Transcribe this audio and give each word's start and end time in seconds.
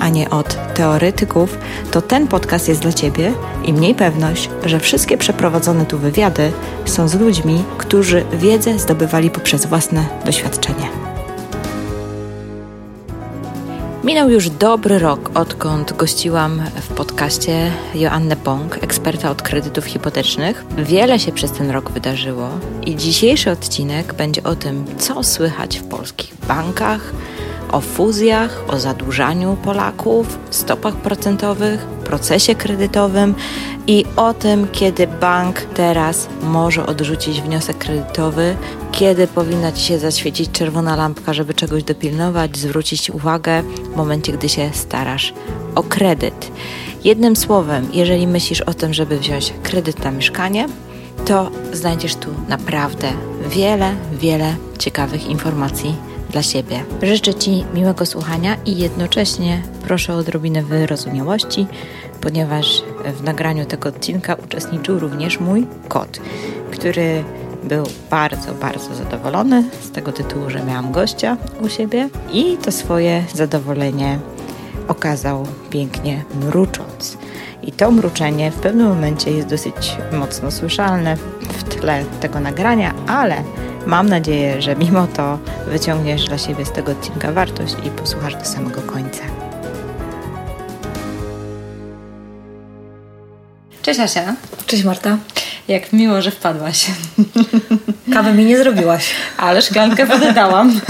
a 0.00 0.08
nie 0.08 0.30
od 0.30 0.74
teoretyków, 0.74 1.58
to 1.90 2.02
ten 2.02 2.28
podcast 2.28 2.68
jest 2.68 2.80
dla 2.80 2.92
Ciebie 2.92 3.32
i 3.64 3.72
mniej 3.72 3.94
pewność, 3.94 4.50
że 4.64 4.80
wszystkie 4.80 5.18
przeprowadzone 5.18 5.86
tu 5.86 5.98
wywiady 5.98 6.52
są 6.84 7.08
z 7.08 7.14
ludźmi, 7.14 7.64
którzy 7.78 8.24
wiedzę 8.32 8.78
zdobywali 8.78 9.30
poprzez 9.30 9.66
własne 9.66 10.06
doświadczenie. 10.24 11.06
Minął 14.06 14.30
już 14.30 14.50
dobry 14.50 14.98
rok, 14.98 15.30
odkąd 15.34 15.92
gościłam 15.96 16.62
w 16.80 16.88
podcaście 16.88 17.72
Joannę 17.94 18.36
Bąk, 18.36 18.78
eksperta 18.84 19.30
od 19.30 19.42
kredytów 19.42 19.84
hipotecznych. 19.84 20.64
Wiele 20.78 21.18
się 21.18 21.32
przez 21.32 21.52
ten 21.52 21.70
rok 21.70 21.90
wydarzyło 21.90 22.48
i 22.82 22.96
dzisiejszy 22.96 23.50
odcinek 23.50 24.14
będzie 24.14 24.42
o 24.42 24.56
tym, 24.56 24.84
co 24.98 25.22
słychać 25.22 25.78
w 25.78 25.84
polskich 25.84 26.34
bankach, 26.48 27.12
o 27.72 27.80
fuzjach, 27.80 28.64
o 28.68 28.78
zadłużaniu 28.78 29.56
Polaków, 29.62 30.38
stopach 30.50 30.96
procentowych, 30.96 31.86
procesie 32.04 32.54
kredytowym 32.54 33.34
i 33.86 34.04
o 34.16 34.34
tym, 34.34 34.68
kiedy 34.72 35.06
bank 35.06 35.60
teraz 35.60 36.28
może 36.42 36.86
odrzucić 36.86 37.40
wniosek 37.40 37.78
kredytowy, 37.78 38.56
kiedy 38.92 39.26
powinna 39.26 39.72
Ci 39.72 39.82
się 39.82 39.98
zaświecić 39.98 40.50
czerwona 40.50 40.96
lampka, 40.96 41.34
żeby 41.34 41.54
czegoś 41.54 41.82
dopilnować, 41.82 42.58
zwrócić 42.58 43.10
uwagę 43.10 43.62
w 43.62 43.96
momencie, 43.96 44.32
gdy 44.32 44.48
się 44.48 44.70
starasz 44.72 45.34
o 45.74 45.82
kredyt. 45.82 46.50
Jednym 47.04 47.36
słowem, 47.36 47.88
jeżeli 47.92 48.26
myślisz 48.26 48.60
o 48.60 48.74
tym, 48.74 48.94
żeby 48.94 49.18
wziąć 49.18 49.52
kredyt 49.62 50.04
na 50.04 50.10
mieszkanie, 50.10 50.66
to 51.26 51.50
znajdziesz 51.72 52.14
tu 52.14 52.28
naprawdę 52.48 53.08
wiele, 53.48 53.94
wiele 54.12 54.54
ciekawych 54.78 55.26
informacji 55.26 55.94
dla 56.30 56.42
siebie. 56.42 56.84
Życzę 57.02 57.34
Ci 57.34 57.64
miłego 57.74 58.06
słuchania 58.06 58.56
i 58.66 58.76
jednocześnie 58.76 59.62
proszę 59.86 60.14
o 60.14 60.16
odrobinę 60.16 60.62
wyrozumiałości, 60.62 61.66
ponieważ 62.20 62.82
w 63.18 63.22
nagraniu 63.22 63.64
tego 63.64 63.88
odcinka 63.88 64.34
uczestniczył 64.34 64.98
również 64.98 65.40
mój 65.40 65.66
kot, 65.88 66.20
który 66.70 67.24
był 67.64 67.86
bardzo, 68.10 68.54
bardzo 68.54 68.94
zadowolony 68.94 69.64
z 69.82 69.90
tego 69.90 70.12
tytułu, 70.12 70.50
że 70.50 70.64
miałam 70.64 70.92
gościa 70.92 71.36
u 71.60 71.68
siebie 71.68 72.08
i 72.32 72.56
to 72.56 72.72
swoje 72.72 73.24
zadowolenie 73.34 74.18
okazał 74.88 75.46
pięknie 75.70 76.24
mrucząc. 76.40 77.18
I 77.62 77.72
to 77.72 77.90
mruczenie 77.90 78.50
w 78.50 78.54
pewnym 78.54 78.88
momencie 78.88 79.30
jest 79.30 79.48
dosyć 79.48 79.96
mocno 80.12 80.50
słyszalne 80.50 81.16
w 81.40 81.64
tle 81.64 82.04
tego 82.20 82.40
nagrania, 82.40 82.94
ale 83.06 83.36
mam 83.86 84.08
nadzieję, 84.08 84.62
że 84.62 84.76
mimo 84.76 85.06
to 85.06 85.38
wyciągniesz 85.66 86.24
dla 86.24 86.38
siebie 86.38 86.64
z 86.64 86.72
tego 86.72 86.92
odcinka 86.92 87.32
wartość 87.32 87.76
i 87.84 87.90
posłuchasz 87.90 88.34
do 88.34 88.44
samego 88.44 88.82
końca. 88.82 89.22
Cześć 93.82 94.00
Asia. 94.00 94.36
Cześć 94.66 94.84
Marta. 94.84 95.18
Jak 95.68 95.92
miło, 95.92 96.22
że 96.22 96.30
wpadłaś. 96.30 96.86
Kawy 98.14 98.32
mi 98.32 98.44
nie 98.44 98.58
zrobiłaś. 98.58 99.10
Ale 99.38 99.62
szklankę 99.62 100.06
wody 100.06 100.32
dałam. 100.32 100.80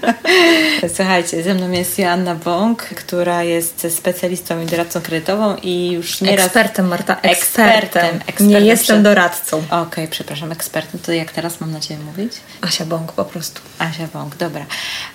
Słuchajcie, 0.96 1.42
ze 1.42 1.54
mną 1.54 1.70
jest 1.70 1.98
Joanna 1.98 2.34
Bąk, 2.34 2.82
która 2.82 3.42
jest 3.42 3.86
specjalistą 3.90 4.62
i 4.62 4.66
doradcą 4.66 5.00
kredytową 5.00 5.56
i 5.62 5.90
już 5.90 6.20
nieraz... 6.20 6.46
Ekspertem, 6.46 6.88
Marta, 6.88 7.16
ekspertem. 7.20 7.74
ekspertem, 7.74 8.16
ekspertem 8.16 8.48
nie 8.48 8.60
jestem 8.60 9.02
doradcą. 9.02 9.58
Okej, 9.58 9.80
okay, 9.80 10.08
przepraszam, 10.08 10.52
ekspertem. 10.52 11.00
To 11.00 11.12
jak 11.12 11.32
teraz 11.32 11.60
mam 11.60 11.72
na 11.72 11.80
Ciebie 11.80 12.04
mówić? 12.04 12.32
Asia 12.60 12.84
Bąk 12.84 13.12
po 13.12 13.24
prostu. 13.24 13.60
Asia 13.78 14.08
Bąk, 14.12 14.36
dobra. 14.36 14.66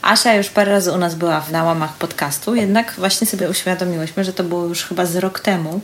Asia 0.02 0.34
już 0.34 0.50
parę 0.50 0.72
razy 0.72 0.92
u 0.92 0.98
nas 0.98 1.16
była 1.16 1.44
na 1.52 1.64
łamach 1.64 1.94
podcastu, 1.94 2.56
jednak 2.56 2.94
właśnie 2.98 3.28
sobie 3.28 3.50
uświadomiłyśmy, 3.50 4.24
że 4.24 4.34
to 4.34 4.44
było 4.44 4.66
już 4.66 4.84
chyba 4.84 5.06
z 5.06 5.16
rok 5.16 5.40
temu 5.40 5.82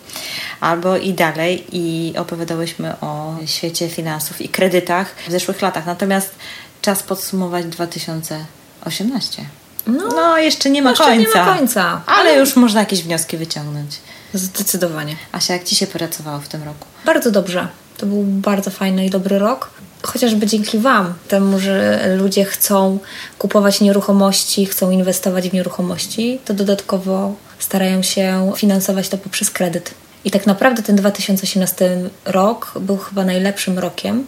albo 0.60 0.98
i 0.98 1.14
dalej 1.14 1.66
i 1.72 2.14
opowiadałyśmy 2.18 2.97
o 3.02 3.36
świecie 3.46 3.90
finansów 3.90 4.42
i 4.42 4.50
kredytach 4.50 5.16
w 5.28 5.32
zeszłych 5.32 5.62
latach. 5.62 5.86
Natomiast 5.86 6.36
czas 6.82 7.04
podsumować 7.04 7.66
2018. 7.66 9.46
No, 9.88 10.08
no 10.08 10.38
jeszcze 10.38 10.70
nie 10.70 10.82
ma 10.82 10.90
jeszcze 10.90 11.06
końca. 11.06 11.40
nie 11.40 11.46
ma 11.46 11.58
końca. 11.58 12.02
Ale, 12.06 12.20
ale 12.20 12.40
już 12.40 12.56
można 12.56 12.80
jakieś 12.80 13.04
wnioski 13.04 13.38
wyciągnąć. 13.38 14.00
Zdecydowanie. 14.34 15.16
Asia, 15.32 15.54
jak 15.54 15.64
Ci 15.64 15.76
się 15.76 15.88
pracowało 15.88 16.40
w 16.40 16.48
tym 16.48 16.64
roku? 16.64 16.86
Bardzo 17.06 17.32
dobrze. 17.32 17.68
To 17.98 18.06
był 18.06 18.24
bardzo 18.24 18.72
fajny 18.72 19.06
i 19.06 19.10
dobry 19.10 19.40
rok. 19.40 19.70
Chociażby 20.04 20.48
dzięki 20.48 20.80
Wam, 20.80 21.14
temu, 21.28 21.60
że 21.60 22.04
ludzie 22.18 22.46
chcą 22.46 23.00
kupować 23.38 23.82
nieruchomości, 23.82 24.66
chcą 24.66 24.92
inwestować 24.92 25.50
w 25.50 25.54
nieruchomości, 25.54 26.40
to 26.46 26.54
dodatkowo 26.54 27.36
starają 27.60 28.04
się 28.04 28.52
finansować 28.56 29.10
to 29.10 29.18
poprzez 29.18 29.52
kredyt. 29.52 29.94
I 30.28 30.32
tak 30.32 30.46
naprawdę 30.46 30.84
ten 30.84 30.96
2018 30.96 32.10
rok 32.26 32.74
był 32.80 32.98
chyba 32.98 33.26
najlepszym 33.26 33.80
rokiem. 33.80 34.28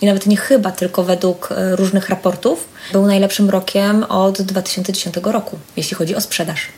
I 0.00 0.06
nawet 0.06 0.26
nie 0.26 0.36
chyba, 0.36 0.72
tylko 0.72 1.04
według 1.04 1.52
e, 1.52 1.76
różnych 1.76 2.08
raportów, 2.08 2.68
był 2.92 3.06
najlepszym 3.06 3.50
rokiem 3.50 4.04
od 4.04 4.42
2010 4.42 5.16
roku, 5.22 5.58
jeśli 5.76 5.96
chodzi 5.96 6.16
o 6.16 6.20
sprzedaż. 6.20 6.68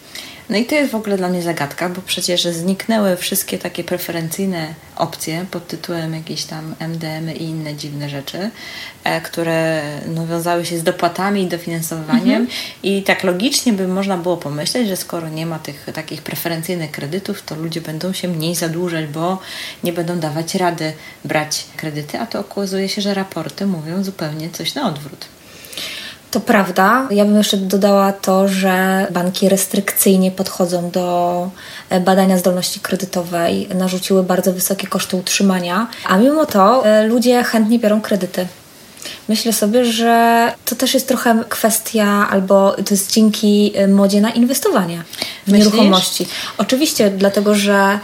No 0.50 0.56
i 0.56 0.64
to 0.64 0.74
jest 0.74 0.92
w 0.92 0.94
ogóle 0.94 1.16
dla 1.16 1.28
mnie 1.28 1.42
zagadka, 1.42 1.88
bo 1.88 2.02
przecież 2.02 2.44
zniknęły 2.44 3.16
wszystkie 3.16 3.58
takie 3.58 3.84
preferencyjne 3.84 4.74
opcje 4.96 5.46
pod 5.50 5.66
tytułem 5.68 6.14
jakieś 6.14 6.44
tam 6.44 6.74
MDM 6.78 7.30
i 7.34 7.42
inne 7.42 7.74
dziwne 7.74 8.08
rzeczy, 8.10 8.50
e, 9.04 9.20
które 9.20 9.82
no, 10.06 10.26
wiązały 10.26 10.66
się 10.66 10.78
z 10.78 10.82
dopłatami 10.82 11.42
i 11.42 11.46
dofinansowaniem. 11.46 12.42
Mhm. 12.42 12.46
I 12.82 13.02
tak 13.02 13.24
logicznie 13.24 13.72
by 13.72 13.88
można 13.88 14.16
było 14.16 14.36
pomyśleć, 14.36 14.88
że 14.88 14.96
skoro 14.96 15.28
nie 15.28 15.46
ma 15.46 15.58
tych 15.58 15.86
takich 15.94 16.22
preferencyjnych 16.22 16.90
kredytów, 16.90 17.42
to 17.42 17.54
ludzie 17.54 17.80
będą 17.80 18.12
się 18.12 18.28
mniej 18.28 18.54
zadłużać, 18.54 19.06
bo 19.06 19.38
nie 19.84 19.92
będą 19.92 20.18
dawać 20.18 20.54
rady 20.54 20.92
brać 21.24 21.64
kredyty, 21.76 22.18
a 22.18 22.26
to 22.26 22.40
okazuje 22.40 22.88
się, 22.88 23.02
że 23.02 23.14
raporty 23.14 23.66
mówią 23.66 24.04
zupełnie 24.04 24.50
coś 24.50 24.74
na 24.74 24.88
odwrót. 24.88 25.26
To 26.34 26.40
prawda. 26.40 27.08
Ja 27.10 27.24
bym 27.24 27.36
jeszcze 27.36 27.56
dodała 27.56 28.12
to, 28.12 28.48
że 28.48 29.06
banki 29.10 29.48
restrykcyjnie 29.48 30.30
podchodzą 30.30 30.90
do 30.90 31.50
e, 31.90 32.00
badania 32.00 32.38
zdolności 32.38 32.80
kredytowej, 32.80 33.68
narzuciły 33.74 34.22
bardzo 34.22 34.52
wysokie 34.52 34.86
koszty 34.86 35.16
utrzymania, 35.16 35.86
a 36.08 36.16
mimo 36.16 36.46
to 36.46 36.86
e, 36.86 37.06
ludzie 37.06 37.42
chętnie 37.42 37.78
biorą 37.78 38.00
kredyty. 38.00 38.46
Myślę 39.28 39.52
sobie, 39.52 39.84
że 39.84 40.52
to 40.64 40.76
też 40.76 40.94
jest 40.94 41.08
trochę 41.08 41.44
kwestia, 41.48 42.28
albo 42.30 42.72
to 42.72 42.94
jest 42.94 43.12
dzięki 43.12 43.72
e, 43.74 43.88
modzie 43.88 44.20
na 44.20 44.30
inwestowanie 44.30 45.02
w 45.46 45.50
Myślisz? 45.50 45.72
nieruchomości. 45.72 46.26
Oczywiście, 46.58 47.10
dlatego 47.10 47.54
że 47.54 47.98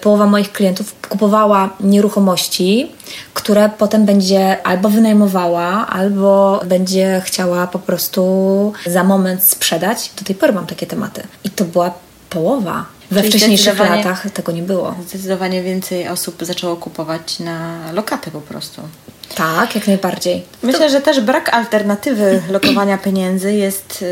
połowa 0.00 0.26
moich 0.26 0.52
klientów 0.52 0.94
kupowała 1.08 1.70
nieruchomości, 1.80 2.92
które 3.34 3.70
potem 3.78 4.04
będzie 4.04 4.66
albo 4.66 4.88
wynajmowała, 4.88 5.86
albo 5.86 6.60
będzie 6.66 7.22
chciała 7.24 7.66
po 7.66 7.78
prostu 7.78 8.72
za 8.86 9.04
moment 9.04 9.44
sprzedać. 9.44 10.10
Do 10.18 10.24
tej 10.24 10.36
pory 10.36 10.52
mam 10.52 10.66
takie 10.66 10.86
tematy. 10.86 11.22
I 11.44 11.50
to 11.50 11.64
była 11.64 11.94
połowa. 12.30 12.84
We 13.10 13.20
Czyli 13.20 13.32
wcześniejszych 13.32 13.78
latach 13.78 14.30
tego 14.30 14.52
nie 14.52 14.62
było. 14.62 14.94
Zdecydowanie 15.08 15.62
więcej 15.62 16.08
osób 16.08 16.36
zaczęło 16.40 16.76
kupować 16.76 17.38
na 17.38 17.92
lokaty 17.92 18.30
po 18.30 18.40
prostu. 18.40 18.82
Tak, 19.34 19.74
jak 19.74 19.86
najbardziej. 19.86 20.42
Myślę, 20.62 20.90
że 20.90 21.00
też 21.00 21.20
brak 21.20 21.54
alternatywy 21.54 22.42
lokowania 22.50 22.98
pieniędzy 22.98 23.52
jest 23.52 24.04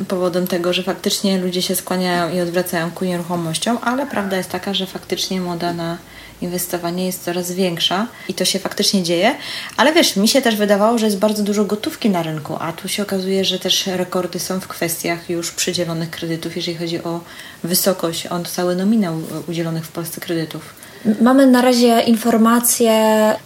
y, 0.00 0.04
powodem 0.04 0.46
tego, 0.46 0.72
że 0.72 0.82
faktycznie 0.82 1.38
ludzie 1.38 1.62
się 1.62 1.76
skłaniają 1.76 2.34
i 2.34 2.40
odwracają 2.40 2.90
ku 2.90 3.04
nieruchomościom, 3.04 3.78
ale 3.82 4.06
prawda 4.06 4.36
jest 4.36 4.50
taka, 4.50 4.74
że 4.74 4.86
faktycznie 4.86 5.40
moda 5.40 5.72
na 5.72 5.98
inwestowanie 6.42 7.06
jest 7.06 7.24
coraz 7.24 7.52
większa 7.52 8.06
i 8.28 8.34
to 8.34 8.44
się 8.44 8.58
faktycznie 8.58 9.02
dzieje, 9.02 9.34
ale 9.76 9.92
wiesz, 9.92 10.16
mi 10.16 10.28
się 10.28 10.42
też 10.42 10.56
wydawało, 10.56 10.98
że 10.98 11.06
jest 11.06 11.18
bardzo 11.18 11.42
dużo 11.42 11.64
gotówki 11.64 12.10
na 12.10 12.22
rynku, 12.22 12.56
a 12.60 12.72
tu 12.72 12.88
się 12.88 13.02
okazuje, 13.02 13.44
że 13.44 13.58
też 13.58 13.86
rekordy 13.86 14.38
są 14.38 14.60
w 14.60 14.68
kwestiach 14.68 15.30
już 15.30 15.50
przydzielonych 15.50 16.10
kredytów, 16.10 16.56
jeżeli 16.56 16.76
chodzi 16.76 17.02
o 17.04 17.20
wysokość, 17.64 18.26
o 18.26 18.40
cały 18.40 18.76
nominał 18.76 19.14
udzielonych 19.48 19.84
w 19.84 19.92
Polsce 19.92 20.20
kredytów. 20.20 20.74
Mamy 21.20 21.46
na 21.46 21.62
razie 21.62 22.00
informacje 22.00 22.92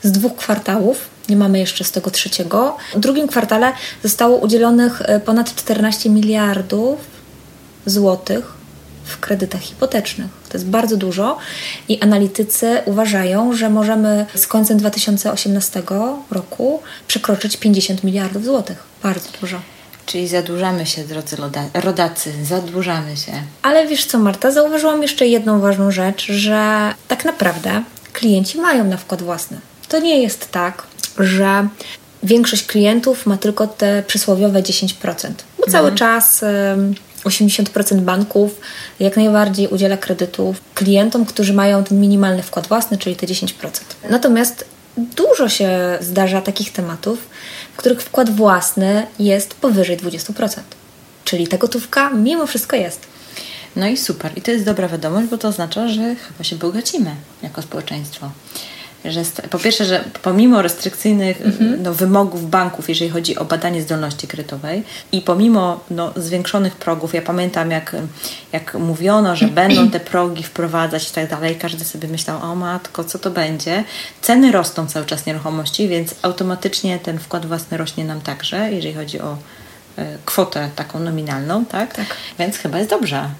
z 0.02 0.12
dwóch 0.12 0.36
kwartałów. 0.36 1.13
Nie 1.28 1.36
mamy 1.36 1.58
jeszcze 1.58 1.84
z 1.84 1.90
tego 1.90 2.10
trzeciego. 2.10 2.76
W 2.94 3.00
drugim 3.00 3.28
kwartale 3.28 3.72
zostało 4.02 4.36
udzielonych 4.36 5.02
e, 5.04 5.20
ponad 5.20 5.54
14 5.54 6.10
miliardów 6.10 6.98
złotych 7.86 8.52
w 9.04 9.20
kredytach 9.20 9.60
hipotecznych. 9.60 10.26
To 10.48 10.58
jest 10.58 10.66
bardzo 10.66 10.96
dużo 10.96 11.38
i 11.88 12.00
analitycy 12.00 12.82
uważają, 12.84 13.56
że 13.56 13.70
możemy 13.70 14.26
z 14.34 14.46
końcem 14.46 14.78
2018 14.78 15.82
roku 16.30 16.82
przekroczyć 17.08 17.56
50 17.56 18.04
miliardów 18.04 18.44
złotych. 18.44 18.82
Bardzo 19.02 19.28
dużo. 19.40 19.60
Czyli 20.06 20.28
zadłużamy 20.28 20.86
się, 20.86 21.04
drodzy 21.04 21.36
rodacy, 21.74 22.32
zadłużamy 22.44 23.16
się. 23.16 23.32
Ale 23.62 23.86
wiesz 23.86 24.04
co, 24.04 24.18
Marta, 24.18 24.50
zauważyłam 24.50 25.02
jeszcze 25.02 25.26
jedną 25.26 25.60
ważną 25.60 25.90
rzecz, 25.90 26.26
że 26.26 26.94
tak 27.08 27.24
naprawdę 27.24 27.82
klienci 28.12 28.58
mają 28.58 28.84
na 28.84 28.96
wkład 28.96 29.22
własny. 29.22 29.58
To 29.88 29.98
nie 30.00 30.22
jest 30.22 30.50
tak, 30.50 30.82
że 31.18 31.68
większość 32.22 32.66
klientów 32.66 33.26
ma 33.26 33.36
tylko 33.36 33.66
te 33.66 34.02
przysłowiowe 34.06 34.62
10%, 34.62 35.32
bo 35.58 35.72
cały 35.72 35.90
mhm. 35.90 35.96
czas 35.96 36.44
80% 37.24 38.00
banków 38.00 38.60
jak 39.00 39.16
najbardziej 39.16 39.68
udziela 39.68 39.96
kredytów 39.96 40.60
klientom, 40.74 41.24
którzy 41.24 41.52
mają 41.52 41.84
ten 41.84 42.00
minimalny 42.00 42.42
wkład 42.42 42.66
własny, 42.66 42.98
czyli 42.98 43.16
te 43.16 43.26
10%. 43.26 43.46
Natomiast 44.10 44.64
dużo 44.96 45.48
się 45.48 45.98
zdarza 46.00 46.40
takich 46.40 46.72
tematów, 46.72 47.18
w 47.74 47.76
których 47.76 48.02
wkład 48.02 48.30
własny 48.30 49.06
jest 49.18 49.54
powyżej 49.54 49.96
20%. 49.98 50.60
Czyli 51.24 51.48
ta 51.48 51.58
gotówka 51.58 52.10
mimo 52.10 52.46
wszystko 52.46 52.76
jest. 52.76 53.00
No 53.76 53.86
i 53.86 53.96
super. 53.96 54.32
I 54.36 54.42
to 54.42 54.50
jest 54.50 54.64
dobra 54.64 54.88
wiadomość, 54.88 55.28
bo 55.28 55.38
to 55.38 55.48
oznacza, 55.48 55.88
że 55.88 56.14
chyba 56.14 56.44
się 56.44 56.56
bogacimy 56.56 57.10
jako 57.42 57.62
społeczeństwo 57.62 58.30
że 59.04 59.22
po 59.50 59.58
pierwsze, 59.58 59.84
że 59.84 60.04
pomimo 60.22 60.62
restrykcyjnych 60.62 61.40
mhm. 61.40 61.82
no, 61.82 61.94
wymogów 61.94 62.50
banków, 62.50 62.88
jeżeli 62.88 63.10
chodzi 63.10 63.38
o 63.38 63.44
badanie 63.44 63.82
zdolności 63.82 64.28
kredytowej 64.28 64.82
i 65.12 65.20
pomimo 65.20 65.80
no, 65.90 66.12
zwiększonych 66.16 66.76
progów, 66.76 67.14
ja 67.14 67.22
pamiętam 67.22 67.70
jak, 67.70 67.96
jak 68.52 68.74
mówiono, 68.74 69.36
że 69.36 69.48
będą 69.62 69.90
te 69.90 70.00
progi 70.00 70.42
wprowadzać 70.42 71.10
i 71.10 71.12
tak 71.12 71.30
dalej, 71.30 71.56
każdy 71.56 71.84
sobie 71.84 72.08
myślał, 72.08 72.42
o 72.42 72.54
matko, 72.54 73.04
co 73.04 73.18
to 73.18 73.30
będzie. 73.30 73.84
Ceny 74.22 74.52
rosną 74.52 74.86
cały 74.86 75.06
czas 75.06 75.26
nieruchomości, 75.26 75.88
więc 75.88 76.14
automatycznie 76.22 76.98
ten 76.98 77.18
wkład 77.18 77.46
własny 77.46 77.76
rośnie 77.76 78.04
nam 78.04 78.20
także, 78.20 78.72
jeżeli 78.72 78.94
chodzi 78.94 79.20
o 79.20 79.36
y, 79.98 80.02
kwotę 80.24 80.70
taką 80.76 81.00
nominalną, 81.00 81.64
tak? 81.64 81.94
tak? 81.94 82.06
Więc 82.38 82.56
chyba 82.56 82.78
jest 82.78 82.90
dobrze. 82.90 83.30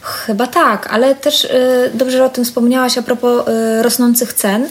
Chyba 0.00 0.46
tak, 0.46 0.86
ale 0.92 1.14
też 1.14 1.44
y, 1.44 1.90
dobrze, 1.94 2.16
że 2.16 2.24
o 2.24 2.28
tym 2.28 2.44
wspomniałaś 2.44 2.98
a 2.98 3.02
propos 3.02 3.48
y, 3.48 3.82
rosnących 3.82 4.32
cen, 4.32 4.66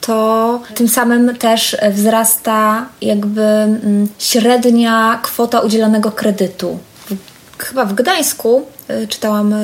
to 0.00 0.60
tym 0.74 0.88
samym 0.88 1.36
też 1.36 1.76
wzrasta 1.90 2.86
jakby 3.02 3.40
y, 3.40 3.76
średnia 4.18 5.20
kwota 5.22 5.60
udzielonego 5.60 6.10
kredytu. 6.10 6.78
Chyba 7.58 7.84
w 7.84 7.94
Gdańsku 7.94 8.66
y, 8.90 9.08
czytałam, 9.08 9.54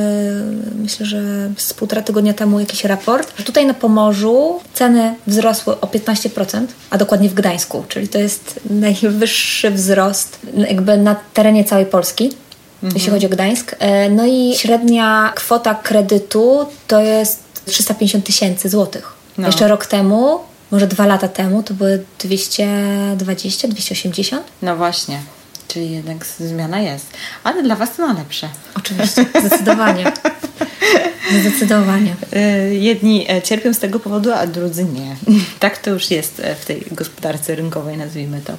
myślę, 0.76 1.06
że 1.06 1.20
z 1.56 1.74
półtora 1.74 2.02
tygodnia 2.02 2.34
temu 2.34 2.60
jakiś 2.60 2.84
raport, 2.84 3.42
tutaj 3.44 3.66
na 3.66 3.74
Pomorzu 3.74 4.60
ceny 4.72 5.14
wzrosły 5.26 5.80
o 5.80 5.86
15%, 5.86 6.66
a 6.90 6.98
dokładnie 6.98 7.28
w 7.28 7.34
Gdańsku, 7.34 7.84
czyli 7.88 8.08
to 8.08 8.18
jest 8.18 8.60
najwyższy 8.70 9.70
wzrost 9.70 10.38
jakby 10.56 10.96
na 10.96 11.16
terenie 11.34 11.64
całej 11.64 11.86
Polski 11.86 12.32
mhm. 12.84 12.94
jeśli 12.94 13.10
chodzi 13.10 13.26
o 13.26 13.28
Gdańsk. 13.28 13.76
E, 13.78 14.10
no 14.10 14.26
i 14.26 14.54
średnia 14.56 15.32
kwota 15.34 15.74
kredytu 15.74 16.66
to 16.88 17.00
jest 17.00 17.42
350 17.64 18.24
tysięcy 18.24 18.68
złotych. 18.68 19.12
No. 19.38 19.46
Jeszcze 19.46 19.68
rok 19.68 19.86
temu, 19.86 20.40
może 20.70 20.86
dwa 20.86 21.06
lata 21.06 21.28
temu, 21.28 21.62
to 21.62 21.74
były 21.74 22.04
220, 22.18 23.68
280. 23.68 24.42
No 24.62 24.76
właśnie. 24.76 25.20
Czyli 25.68 25.90
jednak 25.90 26.26
zmiana 26.26 26.80
jest. 26.80 27.06
Ale 27.44 27.62
dla 27.62 27.76
Was 27.76 27.96
to 27.96 28.06
najlepsze. 28.06 28.48
Oczywiście, 28.74 29.26
zdecydowanie. 29.40 30.12
Zdecydowanie. 31.40 32.16
E, 32.32 32.74
jedni 32.74 33.30
e, 33.30 33.42
cierpią 33.42 33.74
z 33.74 33.78
tego 33.78 34.00
powodu, 34.00 34.32
a 34.32 34.46
drudzy 34.46 34.84
nie. 34.84 35.16
Tak 35.60 35.78
to 35.78 35.90
już 35.90 36.10
jest 36.10 36.42
w 36.60 36.64
tej 36.64 36.84
gospodarce 36.90 37.54
rynkowej, 37.54 37.96
nazwijmy 37.96 38.40
to 38.40 38.52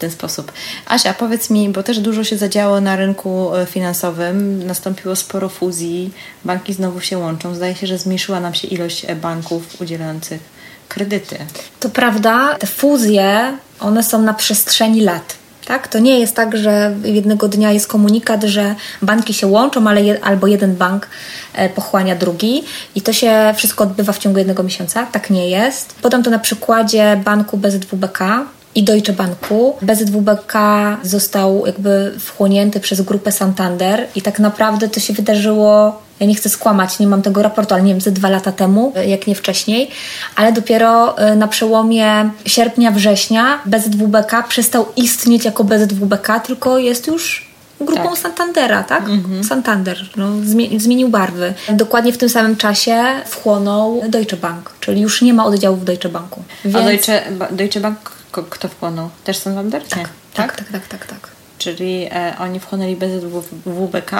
ten 0.00 0.10
sposób. 0.10 0.52
Asia, 0.86 1.14
powiedz 1.14 1.50
mi, 1.50 1.68
bo 1.68 1.82
też 1.82 1.98
dużo 1.98 2.24
się 2.24 2.36
zadziało 2.36 2.80
na 2.80 2.96
rynku 2.96 3.54
e, 3.54 3.66
finansowym, 3.66 4.66
nastąpiło 4.66 5.16
sporo 5.16 5.48
fuzji, 5.48 6.10
banki 6.44 6.72
znowu 6.72 7.00
się 7.00 7.18
łączą. 7.18 7.54
Zdaje 7.54 7.74
się, 7.74 7.86
że 7.86 7.98
zmniejszyła 7.98 8.40
nam 8.40 8.54
się 8.54 8.68
ilość 8.68 9.04
e, 9.04 9.16
banków 9.16 9.80
udzielających 9.80 10.40
kredyty. 10.88 11.36
To 11.80 11.90
prawda, 11.90 12.54
te 12.58 12.66
fuzje, 12.66 13.58
one 13.80 14.02
są 14.02 14.22
na 14.22 14.34
przestrzeni 14.34 15.00
lat. 15.00 15.39
Tak? 15.70 15.88
To 15.88 15.98
nie 15.98 16.20
jest 16.20 16.36
tak, 16.36 16.56
że 16.56 16.94
jednego 17.04 17.48
dnia 17.48 17.72
jest 17.72 17.86
komunikat, 17.86 18.44
że 18.44 18.74
banki 19.02 19.34
się 19.34 19.46
łączą, 19.46 19.86
ale 19.86 20.02
je, 20.02 20.24
albo 20.24 20.46
jeden 20.46 20.76
bank 20.76 21.08
e, 21.54 21.68
pochłania 21.68 22.16
drugi 22.16 22.62
i 22.94 23.02
to 23.02 23.12
się 23.12 23.54
wszystko 23.56 23.84
odbywa 23.84 24.12
w 24.12 24.18
ciągu 24.18 24.38
jednego 24.38 24.62
miesiąca. 24.62 25.06
Tak 25.12 25.30
nie 25.30 25.48
jest. 25.48 25.94
Podam 26.02 26.22
to 26.22 26.30
na 26.30 26.38
przykładzie 26.38 27.20
banku 27.24 27.56
BZWBK, 27.56 28.46
i 28.74 28.82
Deutsche 28.82 29.12
Banku. 29.12 29.76
BZWBK 29.82 30.54
został 31.02 31.66
jakby 31.66 32.14
wchłonięty 32.18 32.80
przez 32.80 33.00
grupę 33.00 33.32
Santander 33.32 34.06
i 34.14 34.22
tak 34.22 34.38
naprawdę 34.38 34.88
to 34.88 35.00
się 35.00 35.12
wydarzyło 35.12 36.02
ja 36.20 36.26
nie 36.26 36.34
chcę 36.34 36.48
skłamać, 36.48 36.98
nie 36.98 37.06
mam 37.06 37.22
tego 37.22 37.42
raportu, 37.42 37.74
ale 37.74 37.82
nie 37.82 37.92
wiem, 37.92 38.00
ze 38.00 38.10
dwa 38.10 38.28
lata 38.28 38.52
temu, 38.52 38.92
jak 39.06 39.26
nie 39.26 39.34
wcześniej, 39.34 39.90
ale 40.36 40.52
dopiero 40.52 41.22
y, 41.32 41.36
na 41.36 41.48
przełomie 41.48 42.30
sierpnia, 42.46 42.90
września 42.90 43.58
BZWBK 43.66 44.42
przestał 44.48 44.86
istnieć 44.96 45.44
jako 45.44 45.64
BZWBK, 45.64 46.40
tylko 46.40 46.78
jest 46.78 47.06
już 47.06 47.50
grupą 47.80 48.10
tak. 48.10 48.18
Santandera, 48.18 48.82
tak? 48.82 49.08
Mhm. 49.08 49.44
Santander 49.44 50.10
no, 50.16 50.28
zmienił 50.76 51.08
barwy. 51.08 51.54
Dokładnie 51.68 52.12
w 52.12 52.18
tym 52.18 52.28
samym 52.28 52.56
czasie 52.56 53.04
wchłonął 53.26 54.02
Deutsche 54.08 54.36
Bank, 54.36 54.70
czyli 54.80 55.00
już 55.00 55.22
nie 55.22 55.34
ma 55.34 55.44
oddziałów 55.44 55.80
w 55.80 55.84
Deutsche 55.84 56.08
Banku. 56.08 56.42
Więc... 56.64 56.76
A 56.76 56.82
Deutsche, 56.82 57.22
Deutsche 57.50 57.80
Bank 57.80 58.20
kto 58.50 58.68
wchłonął? 58.68 59.10
Też 59.24 59.36
Santander? 59.36 59.82
Tak, 59.88 60.08
tak, 60.34 60.56
tak, 60.56 60.68
tak, 60.68 60.86
tak, 60.86 61.06
tak. 61.06 61.39
Czyli 61.60 62.08
e, 62.12 62.34
oni 62.38 62.60
wchłonęli 62.60 62.96
BZWBK. 62.96 64.10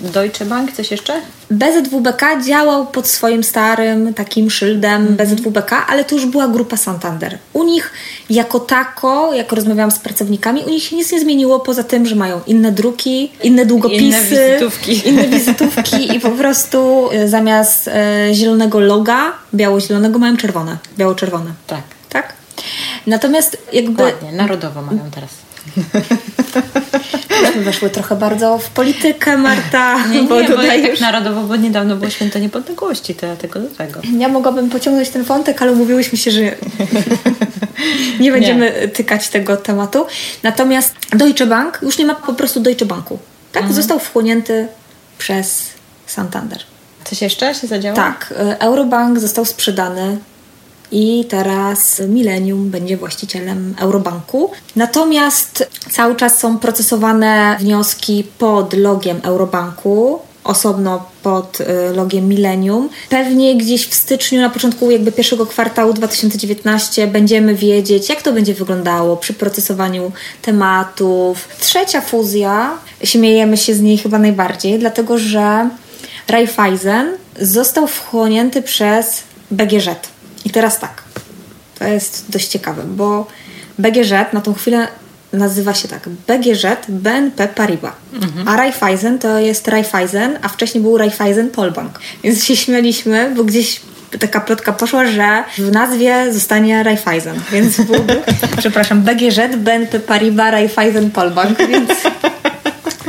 Deutsche 0.00 0.44
Bank, 0.44 0.72
coś 0.72 0.90
jeszcze? 0.90 1.20
BZWBK 1.50 2.22
działał 2.46 2.86
pod 2.86 3.08
swoim 3.08 3.44
starym 3.44 4.14
takim 4.14 4.50
szyldem 4.50 5.02
mm. 5.02 5.16
BZWBK, 5.16 5.72
ale 5.88 6.04
to 6.04 6.14
już 6.14 6.26
była 6.26 6.48
grupa 6.48 6.76
Santander. 6.76 7.38
U 7.52 7.64
nich 7.64 7.92
jako 8.30 8.60
tako, 8.60 9.34
jak 9.34 9.52
rozmawiałam 9.52 9.90
z 9.90 9.98
pracownikami, 9.98 10.62
u 10.66 10.70
nich 10.70 10.82
się 10.82 10.96
nic 10.96 11.12
nie 11.12 11.20
zmieniło 11.20 11.60
poza 11.60 11.84
tym, 11.84 12.06
że 12.06 12.14
mają 12.14 12.40
inne 12.46 12.72
druki, 12.72 13.32
inne 13.42 13.66
długopisy, 13.66 14.04
inne 14.04 14.22
wizytówki, 14.22 15.00
inne 15.08 15.28
wizytówki 15.28 16.16
i 16.16 16.20
po 16.20 16.30
prostu 16.30 17.08
e, 17.12 17.28
zamiast 17.28 17.88
e, 17.88 18.28
zielonego 18.34 18.80
loga, 18.80 19.32
biało-zielonego 19.54 20.18
mają 20.18 20.36
czerwone, 20.36 20.76
biało-czerwone. 20.98 21.50
Tak. 21.66 21.82
Tak? 22.08 22.32
Natomiast 23.06 23.58
jakby... 23.72 24.02
Ładnie, 24.02 24.32
narodowo 24.32 24.82
mają 24.82 25.10
teraz. 25.14 25.49
Myśmy 27.42 27.62
weszły 27.62 27.90
trochę 27.90 28.16
bardzo 28.16 28.58
w 28.58 28.70
politykę, 28.70 29.36
Marta. 29.36 30.06
Nie, 30.06 30.22
nie, 30.22 30.28
bo, 30.28 30.56
bo 30.56 30.62
ja 30.62 30.88
tak 30.88 31.00
narodowo, 31.00 31.42
bo 31.42 31.56
niedawno 31.56 31.96
było 31.96 32.10
święto 32.10 32.38
niepodległości, 32.38 33.14
to 33.14 33.26
ja 33.26 33.36
tego 33.36 33.60
do 33.60 33.68
tego. 33.68 34.00
Ja 34.18 34.28
mogłabym 34.28 34.70
pociągnąć 34.70 35.08
ten 35.08 35.22
wątek, 35.22 35.62
ale 35.62 35.72
umówiłyśmy 35.72 36.18
się, 36.18 36.30
że 36.30 36.40
nie 38.20 38.32
będziemy 38.32 38.72
nie. 38.80 38.88
tykać 38.88 39.28
tego 39.28 39.56
tematu. 39.56 40.06
Natomiast 40.42 40.94
Deutsche 41.12 41.46
Bank, 41.46 41.78
już 41.82 41.98
nie 41.98 42.06
ma 42.06 42.14
po 42.14 42.34
prostu 42.34 42.60
Deutsche 42.60 42.86
Banku. 42.86 43.18
Tak? 43.52 43.62
Mhm. 43.62 43.74
Został 43.74 43.98
wchłonięty 43.98 44.68
przez 45.18 45.66
Santander. 46.06 46.58
Coś 47.04 47.22
jeszcze 47.22 47.54
się 47.54 47.66
zadziało? 47.66 47.96
Tak. 47.96 48.34
Eurobank 48.58 49.18
został 49.18 49.44
sprzedany 49.44 50.18
i 50.92 51.24
teraz 51.28 52.02
Millennium 52.08 52.70
będzie 52.70 52.96
właścicielem 52.96 53.74
Eurobanku. 53.78 54.50
Natomiast 54.76 55.68
cały 55.90 56.16
czas 56.16 56.38
są 56.38 56.58
procesowane 56.58 57.56
wnioski 57.60 58.24
pod 58.38 58.74
logiem 58.74 59.20
Eurobanku 59.22 60.20
osobno 60.44 61.06
pod 61.22 61.60
y, 61.60 61.64
logiem 61.94 62.28
Millennium. 62.28 62.88
Pewnie 63.08 63.56
gdzieś 63.56 63.86
w 63.86 63.94
styczniu, 63.94 64.40
na 64.40 64.50
początku 64.50 64.90
jakby 64.90 65.12
pierwszego 65.12 65.46
kwartału 65.46 65.92
2019 65.92 67.06
będziemy 67.06 67.54
wiedzieć, 67.54 68.08
jak 68.08 68.22
to 68.22 68.32
będzie 68.32 68.54
wyglądało 68.54 69.16
przy 69.16 69.34
procesowaniu 69.34 70.12
tematów. 70.42 71.48
Trzecia 71.60 72.00
fuzja, 72.00 72.70
śmiejemy 73.04 73.56
się 73.56 73.74
z 73.74 73.80
niej 73.80 73.98
chyba 73.98 74.18
najbardziej, 74.18 74.78
dlatego 74.78 75.18
że 75.18 75.68
Raiffeisen 76.28 77.12
został 77.40 77.86
wchłonięty 77.86 78.62
przez 78.62 79.22
BGŻ. 79.50 80.09
I 80.44 80.50
teraz 80.50 80.78
tak, 80.78 81.02
to 81.78 81.84
jest 81.84 82.24
dość 82.28 82.48
ciekawe, 82.48 82.82
bo 82.86 83.26
BGŻ 83.78 84.32
na 84.32 84.40
tą 84.40 84.54
chwilę 84.54 84.88
nazywa 85.32 85.74
się 85.74 85.88
tak. 85.88 86.08
BGŻ 86.08 86.66
BNP 86.88 87.48
Paribas, 87.48 87.92
mhm. 88.14 88.48
a 88.48 88.56
Raiffeisen 88.56 89.18
to 89.18 89.38
jest 89.38 89.68
Raiffeisen, 89.68 90.38
a 90.42 90.48
wcześniej 90.48 90.82
był 90.82 90.98
Raiffeisen 90.98 91.50
Polbank. 91.50 92.00
Więc 92.24 92.44
się 92.44 92.56
śmialiśmy, 92.56 93.32
bo 93.36 93.44
gdzieś 93.44 93.80
taka 94.18 94.40
plotka 94.40 94.72
poszła, 94.72 95.06
że 95.06 95.44
w 95.58 95.72
nazwie 95.72 96.32
zostanie 96.32 96.82
Raiffeisen, 96.82 97.40
więc 97.52 97.80
byłby, 97.80 98.22
przepraszam, 98.58 99.02
BGŻ 99.02 99.56
BNP 99.56 100.00
Paribas 100.00 100.52
Raiffeisen 100.52 101.10
Polbank, 101.10 101.58
więc 101.58 101.90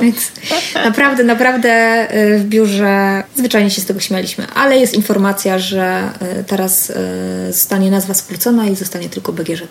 Więc 0.01 0.31
naprawdę, 0.75 1.23
naprawdę 1.23 2.07
y, 2.15 2.39
w 2.39 2.43
biurze 2.45 3.23
zwyczajnie 3.35 3.69
się 3.69 3.81
z 3.81 3.85
tego 3.85 3.99
śmialiśmy. 3.99 4.47
Ale 4.55 4.77
jest 4.77 4.93
informacja, 4.93 5.59
że 5.59 6.09
y, 6.39 6.43
teraz 6.43 6.89
y, 6.89 6.93
zostanie 7.53 7.91
nazwa 7.91 8.13
skrócona 8.13 8.67
i 8.67 8.75
zostanie 8.75 9.09
tylko 9.09 9.33
BGŻ. 9.33 9.61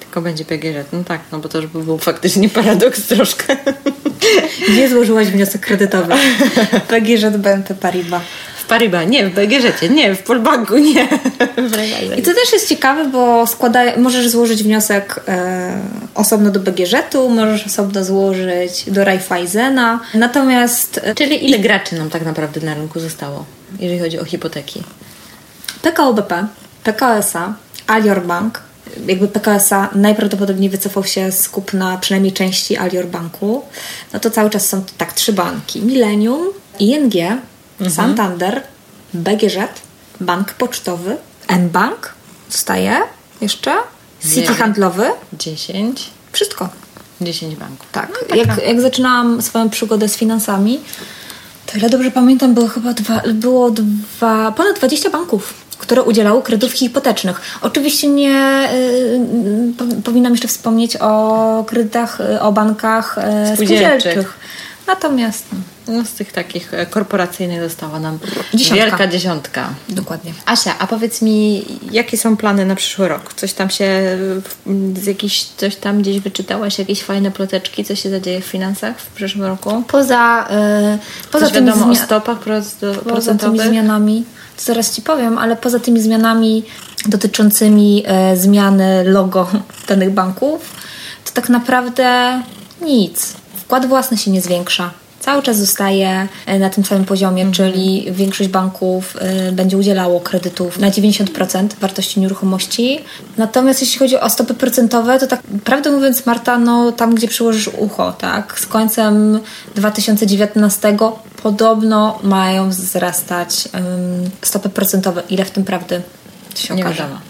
Tylko 0.00 0.20
będzie 0.20 0.44
PGŻ. 0.44 0.84
No 0.92 1.04
tak, 1.04 1.20
no 1.32 1.38
bo 1.38 1.48
to 1.48 1.58
już 1.58 1.66
by 1.66 1.82
był 1.82 1.98
faktycznie 1.98 2.48
paradoks 2.48 3.02
troszkę. 3.02 3.56
Gdzie 4.68 4.88
złożyłaś 4.88 5.28
wniosek 5.28 5.60
kredytowy? 5.60 6.14
PGŻ 6.88 7.38
BNP 7.38 7.74
Paribas. 7.74 8.22
Paribas, 8.68 9.08
nie, 9.08 9.26
w 9.28 9.34
BGŻ, 9.34 9.90
nie, 9.90 10.14
w 10.14 10.22
Polbanku, 10.22 10.78
nie. 10.78 11.08
I 12.16 12.22
to 12.22 12.34
też 12.34 12.52
jest 12.52 12.68
ciekawe, 12.68 13.04
bo 13.04 13.46
składa, 13.46 13.80
możesz 13.96 14.28
złożyć 14.28 14.62
wniosek 14.62 15.20
e, 15.28 15.80
osobno 16.14 16.50
do 16.50 16.60
BGŻ-u, 16.60 17.28
możesz 17.28 17.66
osobno 17.66 18.04
złożyć 18.04 18.84
do 18.86 19.04
Raiffeisena, 19.04 20.00
natomiast... 20.14 21.00
E, 21.04 21.14
Czyli 21.14 21.46
ile 21.46 21.58
graczy 21.58 21.94
nam 21.94 22.10
tak 22.10 22.24
naprawdę 22.24 22.60
na 22.60 22.74
rynku 22.74 23.00
zostało, 23.00 23.44
jeżeli 23.80 24.00
chodzi 24.00 24.18
o 24.18 24.24
hipoteki? 24.24 24.82
PKO 25.82 26.14
BP, 26.14 26.46
PKO 26.84 27.16
SA, 27.16 27.54
Alior 27.86 28.26
Bank, 28.26 28.60
jakby 29.06 29.28
PKS-a 29.28 29.88
najprawdopodobniej 29.94 30.70
wycofał 30.70 31.04
się 31.04 31.32
z 31.32 31.48
kupna 31.48 31.98
przynajmniej 32.00 32.32
części 32.32 32.76
Alior 32.76 33.06
Banku, 33.06 33.62
no 34.12 34.20
to 34.20 34.30
cały 34.30 34.50
czas 34.50 34.68
są 34.68 34.82
to 34.82 34.92
tak 34.98 35.12
trzy 35.12 35.32
banki. 35.32 35.80
Millennium, 35.82 36.48
ING, 36.78 37.14
mhm. 37.80 37.90
Santander, 37.90 38.62
BGŻ, 39.14 39.68
Bank 40.20 40.52
Pocztowy, 40.52 41.16
N-Bank, 41.48 42.12
zostaje 42.50 42.96
jeszcze, 43.40 43.74
City 44.34 44.54
Handlowy. 44.54 45.10
10. 45.32 46.10
Wszystko. 46.32 46.68
10 47.20 47.56
banków. 47.56 47.86
Tak. 47.92 48.08
No, 48.30 48.36
jak, 48.36 48.66
jak 48.66 48.80
zaczynałam 48.80 49.42
swoją 49.42 49.70
przygodę 49.70 50.08
z 50.08 50.16
finansami, 50.16 50.80
to 51.66 51.78
ile 51.78 51.90
dobrze 51.90 52.10
pamiętam, 52.10 52.54
było 52.54 52.68
chyba 52.68 52.92
dwa, 52.92 53.22
było 53.34 53.70
dwa, 53.70 54.52
ponad 54.52 54.76
20 54.76 55.10
banków, 55.10 55.54
które 55.78 56.02
udzielały 56.02 56.42
kredytów 56.42 56.72
hipotecznych. 56.72 57.40
Oczywiście 57.60 58.08
nie 58.08 58.68
y, 58.72 60.02
powinnam 60.04 60.32
jeszcze 60.32 60.48
wspomnieć 60.48 60.96
o 60.96 61.64
kredytach, 61.66 62.20
y, 62.20 62.40
o 62.40 62.52
bankach 62.52 63.18
y, 63.18 63.54
spółdzielczych. 63.54 64.00
spółdzielczych. 64.00 64.38
Natomiast 64.86 65.46
no, 65.88 66.04
z 66.04 66.12
tych 66.12 66.32
takich 66.32 66.74
e, 66.74 66.86
korporacyjnych 66.86 67.62
została 67.62 68.00
nam 68.00 68.18
dziesiątka. 68.54 68.84
wielka 68.84 69.06
dziesiątka. 69.06 69.68
Dokładnie. 69.88 70.32
Asia, 70.46 70.74
a 70.78 70.86
powiedz 70.86 71.22
mi, 71.22 71.64
jakie 71.92 72.18
są 72.18 72.36
plany 72.36 72.66
na 72.66 72.74
przyszły 72.74 73.08
rok? 73.08 73.34
Coś 73.34 73.52
tam 73.52 73.70
się, 73.70 74.18
z 75.02 75.06
jakiś, 75.06 75.44
coś 75.44 75.76
tam 75.76 76.02
gdzieś 76.02 76.20
wyczytałaś, 76.20 76.78
jakieś 76.78 77.02
fajne 77.02 77.30
ploteczki, 77.30 77.84
co 77.84 77.94
się 77.94 78.10
zadzieje 78.10 78.40
w 78.40 78.44
finansach 78.44 79.00
w 79.00 79.06
przyszłym 79.06 79.44
roku? 79.44 79.82
Poza, 79.88 80.48
yy, 80.92 80.98
poza 81.32 81.50
tymi 81.50 81.66
wiadomo 81.66 81.92
o 81.92 81.94
stopach 81.94 82.38
poza 83.08 83.34
tymi 83.34 83.60
zmianami, 83.60 84.24
to 84.56 84.62
zaraz 84.62 84.94
Ci 84.94 85.02
powiem, 85.02 85.38
ale 85.38 85.56
poza 85.56 85.80
tymi 85.80 86.00
zmianami 86.00 86.64
dotyczącymi 87.06 87.96
yy, 87.96 88.36
zmiany 88.36 89.04
logo 89.04 89.50
danych 89.88 90.10
banków, 90.10 90.60
to 91.24 91.32
tak 91.32 91.48
naprawdę 91.48 92.42
nic. 92.82 93.34
Wkład 93.56 93.86
własny 93.86 94.16
się 94.16 94.30
nie 94.30 94.40
zwiększa 94.40 94.90
cały 95.20 95.42
czas 95.42 95.56
zostaje 95.56 96.28
e, 96.46 96.58
na 96.58 96.70
tym 96.70 96.84
samym 96.84 97.04
poziomie, 97.04 97.42
mhm. 97.42 97.52
czyli 97.54 98.12
większość 98.12 98.50
banków 98.50 99.16
e, 99.20 99.52
będzie 99.52 99.78
udzielało 99.78 100.20
kredytów 100.20 100.78
na 100.78 100.90
90% 100.90 101.68
wartości 101.80 102.20
nieruchomości. 102.20 103.00
Natomiast 103.36 103.80
jeśli 103.80 103.98
chodzi 103.98 104.20
o 104.20 104.30
stopy 104.30 104.54
procentowe, 104.54 105.18
to 105.18 105.26
tak 105.26 105.40
prawdę 105.64 105.90
mówiąc, 105.90 106.26
Marta, 106.26 106.58
no 106.58 106.92
tam 106.92 107.14
gdzie 107.14 107.28
przyłożysz 107.28 107.70
ucho, 107.78 108.12
tak, 108.12 108.60
z 108.60 108.66
końcem 108.66 109.40
2019 109.74 110.96
podobno 111.42 112.18
mają 112.22 112.70
wzrastać 112.70 113.68
um, 113.74 113.84
stopy 114.42 114.68
procentowe. 114.68 115.22
Ile 115.30 115.44
w 115.44 115.50
tym 115.50 115.64
prawdy 115.64 116.02
się 116.54 116.74
Nie 116.74 116.82
okaże? 116.82 117.02
wiadomo. 117.02 117.20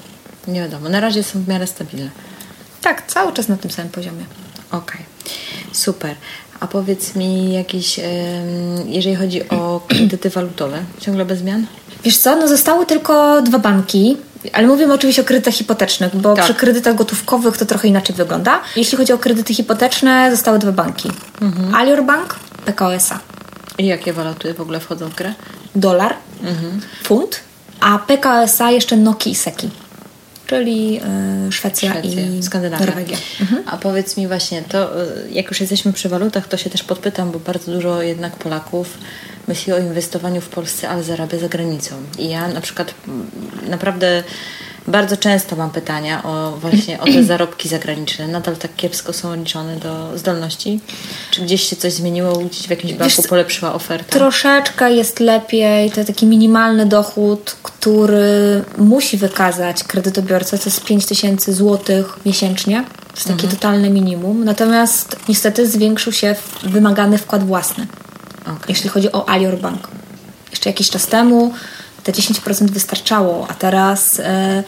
Nie 0.49 0.61
wiadomo. 0.61 0.89
Na 0.89 1.01
razie 1.01 1.23
są 1.23 1.43
w 1.43 1.49
miarę 1.49 1.67
stabilne. 1.67 2.11
Tak, 2.81 3.07
cały 3.07 3.33
czas 3.33 3.49
na 3.49 3.57
tym 3.57 3.71
samym 3.71 3.93
poziomie. 3.93 4.25
Okej, 4.71 5.01
okay. 5.01 5.75
super. 5.75 6.15
A 6.61 6.67
powiedz 6.67 7.15
mi 7.15 7.53
jakieś, 7.53 8.01
jeżeli 8.87 9.17
chodzi 9.17 9.49
o 9.49 9.81
kredyty 9.89 10.31
walutowe, 10.31 10.79
ciągle 11.01 11.25
bez 11.25 11.39
zmian? 11.39 11.67
Wiesz 12.05 12.17
co, 12.17 12.37
no 12.37 12.49
zostały 12.49 12.87
tylko 12.87 13.43
dwa 13.43 13.59
banki, 13.59 14.17
ale 14.53 14.67
mówimy 14.67 14.95
oczywiście 14.95 15.23
o 15.23 15.25
kredytach 15.25 15.55
hipotecznych, 15.55 16.17
bo 16.17 16.35
tak. 16.35 16.45
przy 16.45 16.55
kredytach 16.55 16.95
gotówkowych 16.95 17.57
to 17.57 17.67
trochę 17.67 17.89
inaczej 17.89 18.17
wygląda. 18.17 18.61
Jeśli 18.77 18.99
chodzi 18.99 19.13
o 19.13 19.19
kredyty 19.19 19.55
hipoteczne, 19.55 20.31
zostały 20.31 20.59
dwa 20.59 20.73
banki. 20.73 21.11
Mhm. 21.41 21.75
Alior 21.75 22.05
Bank, 22.05 22.37
PKO 22.65 22.95
SA. 22.95 23.21
I 23.79 23.87
jakie 23.87 24.13
waluty 24.13 24.55
w 24.55 24.61
ogóle 24.61 24.81
wchodzą 24.81 25.09
w 25.09 25.15
grę? 25.15 25.35
Dolar, 25.77 26.15
mhm. 26.43 26.81
funt, 27.03 27.41
a 27.81 27.99
PKO 27.99 28.43
SA 28.43 28.71
jeszcze 28.71 28.97
Noki 28.97 29.31
i 29.31 29.35
Seki 29.35 29.71
czyli 30.49 31.01
Szwecja, 31.51 31.93
Szwecja, 31.93 32.23
i 32.23 32.43
Skandynawia. 32.43 32.87
Norwegia. 32.87 33.17
Mhm. 33.41 33.63
A 33.67 33.77
powiedz 33.77 34.17
mi 34.17 34.29
właśnie, 34.29 34.63
to 34.63 35.03
y, 35.03 35.31
jak 35.31 35.49
już 35.49 35.61
jesteśmy 35.61 35.93
przy 35.93 36.09
walutach, 36.09 36.49
to 36.49 36.57
się 36.57 36.71
też 36.71 36.83
podpytam, 36.83 37.33
bo 37.33 37.39
bardzo 37.39 37.73
dużo 37.73 38.03
jednak 38.03 38.37
Polaków 38.37 38.99
myśli 39.49 39.73
o 39.73 39.79
inwestowaniu 39.79 40.41
w 40.41 40.49
Polsce, 40.49 40.89
ale 40.89 41.03
zarabia 41.03 41.39
za 41.39 41.49
granicą. 41.49 41.95
I 42.19 42.29
ja 42.29 42.49
na 42.49 42.61
przykład 42.61 42.95
naprawdę 43.69 44.23
bardzo 44.89 45.17
często 45.17 45.57
mam 45.57 45.71
pytania 45.71 46.23
o 46.23 46.57
właśnie 46.61 47.01
o 47.01 47.05
te 47.05 47.25
zarobki 47.25 47.69
zagraniczne. 47.69 48.29
Nadal 48.29 48.57
tak 48.57 48.77
kiepsko 48.77 49.13
są 49.13 49.37
liczone 49.37 49.77
do 49.77 50.19
zdolności? 50.19 50.81
Czy 51.31 51.41
gdzieś 51.41 51.63
się 51.63 51.77
coś 51.77 51.93
zmieniło, 51.93 52.39
gdzieś 52.39 52.67
w 52.67 52.71
jakimś 52.71 52.93
banku 52.93 53.23
polepszyła 53.23 53.75
oferta? 53.75 54.13
Troszeczkę 54.13 54.93
jest 54.93 55.21
lepiej. 55.21 55.91
To 55.91 56.05
taki 56.05 56.27
minimalny 56.27 56.87
dochód, 56.87 57.57
który 57.63 58.65
musi 58.79 59.17
wykazać 59.17 59.85
kredytobiorca, 59.85 60.59
to 60.59 60.65
jest 60.65 60.85
5 60.85 61.07
tysięcy 61.07 61.55
złotych 61.55 62.19
miesięcznie. 62.27 62.85
To 63.09 63.15
jest 63.15 63.29
takie 63.29 63.43
mhm. 63.43 63.57
totalne 63.57 63.91
minimum. 63.91 64.45
Natomiast 64.45 65.17
niestety 65.29 65.69
zwiększył 65.69 66.13
się 66.13 66.37
wymagany 66.63 67.19
wkład 67.19 67.45
własny, 67.45 67.87
okay. 68.43 68.57
jeśli 68.69 68.91
chodzi 68.91 69.13
o 69.13 69.29
Alior 69.29 69.59
Bank. 69.59 69.89
Jeszcze 70.51 70.71
jakiś 70.71 70.91
czas 70.91 71.07
temu 71.07 71.53
te 72.03 72.13
10% 72.13 72.71
wystarczało, 72.71 73.47
a 73.49 73.55
teraz 73.55 74.21
e, 74.21 74.65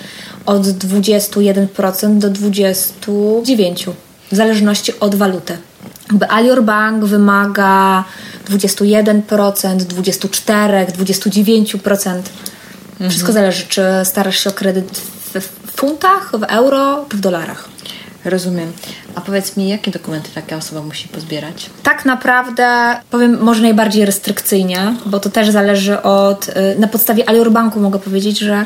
od 0.47 0.63
21% 0.63 2.19
do 2.19 2.31
29%, 2.31 3.93
w 4.33 4.37
zależności 4.37 5.01
od 5.01 5.15
waluty. 5.15 5.59
Jakby 6.11 6.31
Alior 6.31 6.63
Bank 6.63 7.05
wymaga 7.05 8.05
21%, 8.51 9.23
24%, 9.23 10.87
29%. 10.87 12.21
Mhm. 12.93 13.11
Wszystko 13.11 13.33
zależy, 13.33 13.67
czy 13.69 13.83
starasz 14.05 14.39
się 14.45 14.51
o 14.51 14.53
kredyt 14.53 14.99
w 15.35 15.73
funtach, 15.77 16.31
w 16.39 16.43
euro, 16.43 17.07
czy 17.09 17.17
w 17.17 17.21
dolarach. 17.21 17.69
Rozumiem. 18.25 18.73
A 19.15 19.21
powiedz 19.21 19.57
mi, 19.57 19.69
jakie 19.69 19.91
dokumenty 19.91 20.31
taka 20.35 20.57
osoba 20.57 20.83
musi 20.83 21.09
pozbierać? 21.09 21.71
Tak 21.83 22.05
naprawdę 22.05 22.97
powiem 23.11 23.43
może 23.43 23.63
najbardziej 23.63 24.05
restrykcyjnie, 24.05 24.95
bo 25.07 25.21
to 25.21 25.31
też 25.31 25.51
zależy 25.51 26.03
od. 26.03 26.49
Y, 26.49 26.53
na 26.79 26.89
podstawie 26.89 27.29
Alior 27.29 27.53
Banku 27.53 27.81
mogę 27.81 27.99
powiedzieć, 27.99 28.39
że 28.39 28.65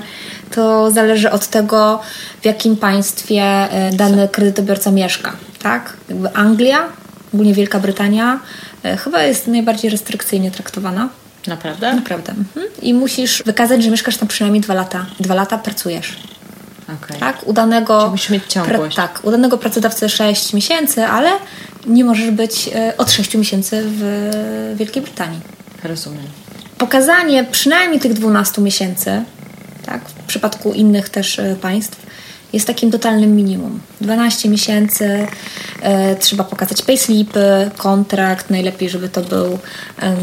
to 0.50 0.90
zależy 0.90 1.30
od 1.30 1.46
tego, 1.46 2.00
w 2.42 2.44
jakim 2.44 2.76
państwie 2.76 3.68
y, 3.92 3.96
dany 3.96 4.28
kredytobiorca 4.28 4.90
mieszka. 4.90 5.32
Tak? 5.62 5.96
Jakby 6.08 6.34
Anglia, 6.34 6.88
ogólnie 7.34 7.54
Wielka 7.54 7.80
Brytania, 7.80 8.40
y, 8.84 8.96
chyba 8.96 9.22
jest 9.22 9.46
najbardziej 9.46 9.90
restrykcyjnie 9.90 10.50
traktowana. 10.50 11.08
Naprawdę? 11.46 11.94
Naprawdę. 11.94 12.32
Mhm. 12.32 12.66
I 12.82 12.94
musisz 12.94 13.42
wykazać, 13.46 13.82
że 13.82 13.90
mieszkasz 13.90 14.16
tam 14.16 14.28
przynajmniej 14.28 14.60
dwa 14.60 14.74
lata. 14.74 15.06
Dwa 15.20 15.34
lata 15.34 15.58
pracujesz. 15.58 16.16
Okay. 16.84 17.18
Tak, 17.18 17.46
udanego, 17.46 18.14
ciągłość. 18.48 18.96
tak, 18.96 19.20
udanego 19.22 19.58
pracodawcy 19.58 20.08
6 20.08 20.52
miesięcy, 20.52 21.04
ale 21.06 21.30
nie 21.86 22.04
możesz 22.04 22.30
być 22.30 22.70
e, 22.74 22.96
od 22.96 23.12
6 23.12 23.34
miesięcy 23.34 23.82
w 23.86 24.30
Wielkiej 24.76 25.02
Brytanii. 25.02 25.40
Rozumiem. 25.84 26.26
Pokazanie 26.78 27.44
przynajmniej 27.44 28.00
tych 28.00 28.12
12 28.12 28.62
miesięcy, 28.62 29.22
tak, 29.86 30.08
w 30.08 30.12
przypadku 30.12 30.72
innych 30.72 31.08
też 31.08 31.38
e, 31.38 31.56
państw, 31.60 32.06
jest 32.52 32.66
takim 32.66 32.90
totalnym 32.90 33.36
minimum. 33.36 33.80
12 34.00 34.48
miesięcy, 34.48 35.26
e, 35.82 36.16
trzeba 36.16 36.44
pokazać 36.44 36.82
payslipy, 36.82 37.70
kontrakt, 37.76 38.50
najlepiej, 38.50 38.90
żeby 38.90 39.08
to 39.08 39.20
był 39.20 39.58
e, 39.98 40.16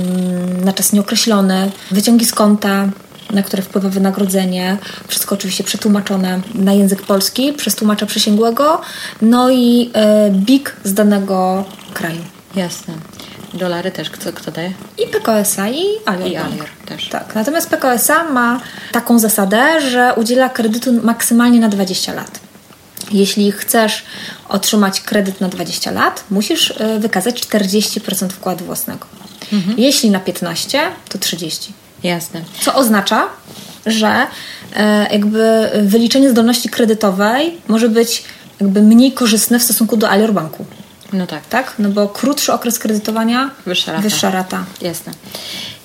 na 0.66 0.74
czas 0.74 0.94
nieokreślony, 0.94 1.72
wyciągi 1.92 2.26
z 2.26 2.32
konta, 2.32 2.90
na 3.32 3.44
które 3.44 3.64
wpływa 3.64 3.90
wynagrodzenie. 3.90 4.78
Wszystko 5.08 5.36
oczywiście 5.36 5.64
przetłumaczone 5.64 6.42
na 6.56 6.74
język 6.74 7.02
polski 7.02 7.54
przez 7.54 7.76
tłumacza 7.76 8.06
przysięgłego, 8.06 8.82
no 9.22 9.50
i 9.50 9.92
e, 9.94 10.30
BIK 10.32 10.76
z 10.84 10.94
danego 10.94 11.66
kraju. 11.94 12.22
Jasne. 12.56 12.94
Dolary 13.54 13.92
też 13.92 14.10
kto, 14.10 14.34
kto 14.34 14.52
daje? 14.52 14.72
I 14.98 15.08
PKSA 15.08 15.70
i 15.70 15.84
Alior. 16.06 16.32
I 16.32 16.36
Alior 16.36 16.68
też. 16.86 17.10
Tak. 17.10 17.36
Natomiast 17.36 17.70
PKSA 17.70 18.24
ma 18.24 18.60
taką 18.92 19.20
zasadę, 19.20 19.82
że 19.82 20.14
udziela 20.16 20.50
kredytu 20.50 20.94
maksymalnie 21.04 21.60
na 21.60 21.70
20 21.70 22.14
lat. 22.14 22.40
Jeśli 23.12 23.52
chcesz 23.52 24.06
otrzymać 24.50 25.02
kredyt 25.02 25.42
na 25.42 25.50
20 25.50 25.92
lat, 25.92 26.24
musisz 26.30 26.74
e, 26.78 27.00
wykazać 27.00 27.42
40% 27.42 28.30
wkładu 28.30 28.66
własnego. 28.66 29.08
Jeśli 29.78 30.12
na 30.12 30.20
15, 30.20 30.82
to 31.10 31.18
30. 31.18 31.74
Jasne. 32.04 32.42
Co 32.62 32.76
oznacza, 32.76 33.28
że 33.86 34.28
e, 34.76 35.14
jakby 35.14 35.70
wyliczenie 35.84 36.30
zdolności 36.30 36.70
kredytowej 36.70 37.58
może 37.68 37.90
być 37.90 38.24
jakby 38.62 38.82
mniej 38.82 39.12
korzystne 39.12 39.60
w 39.60 39.64
stosunku 39.64 39.98
do 39.98 40.10
Alior 40.10 40.34
Banku. 40.34 40.66
No 41.14 41.28
tak. 41.28 41.46
Tak? 41.46 41.74
No 41.80 41.90
bo 41.90 42.10
krótszy 42.10 42.54
okres 42.54 42.80
kredytowania, 42.80 43.50
Wyższa 43.66 43.92
rata. 43.92 44.04
Wyższa 44.04 44.32
rata. 44.32 44.66
Jasne. 44.82 45.14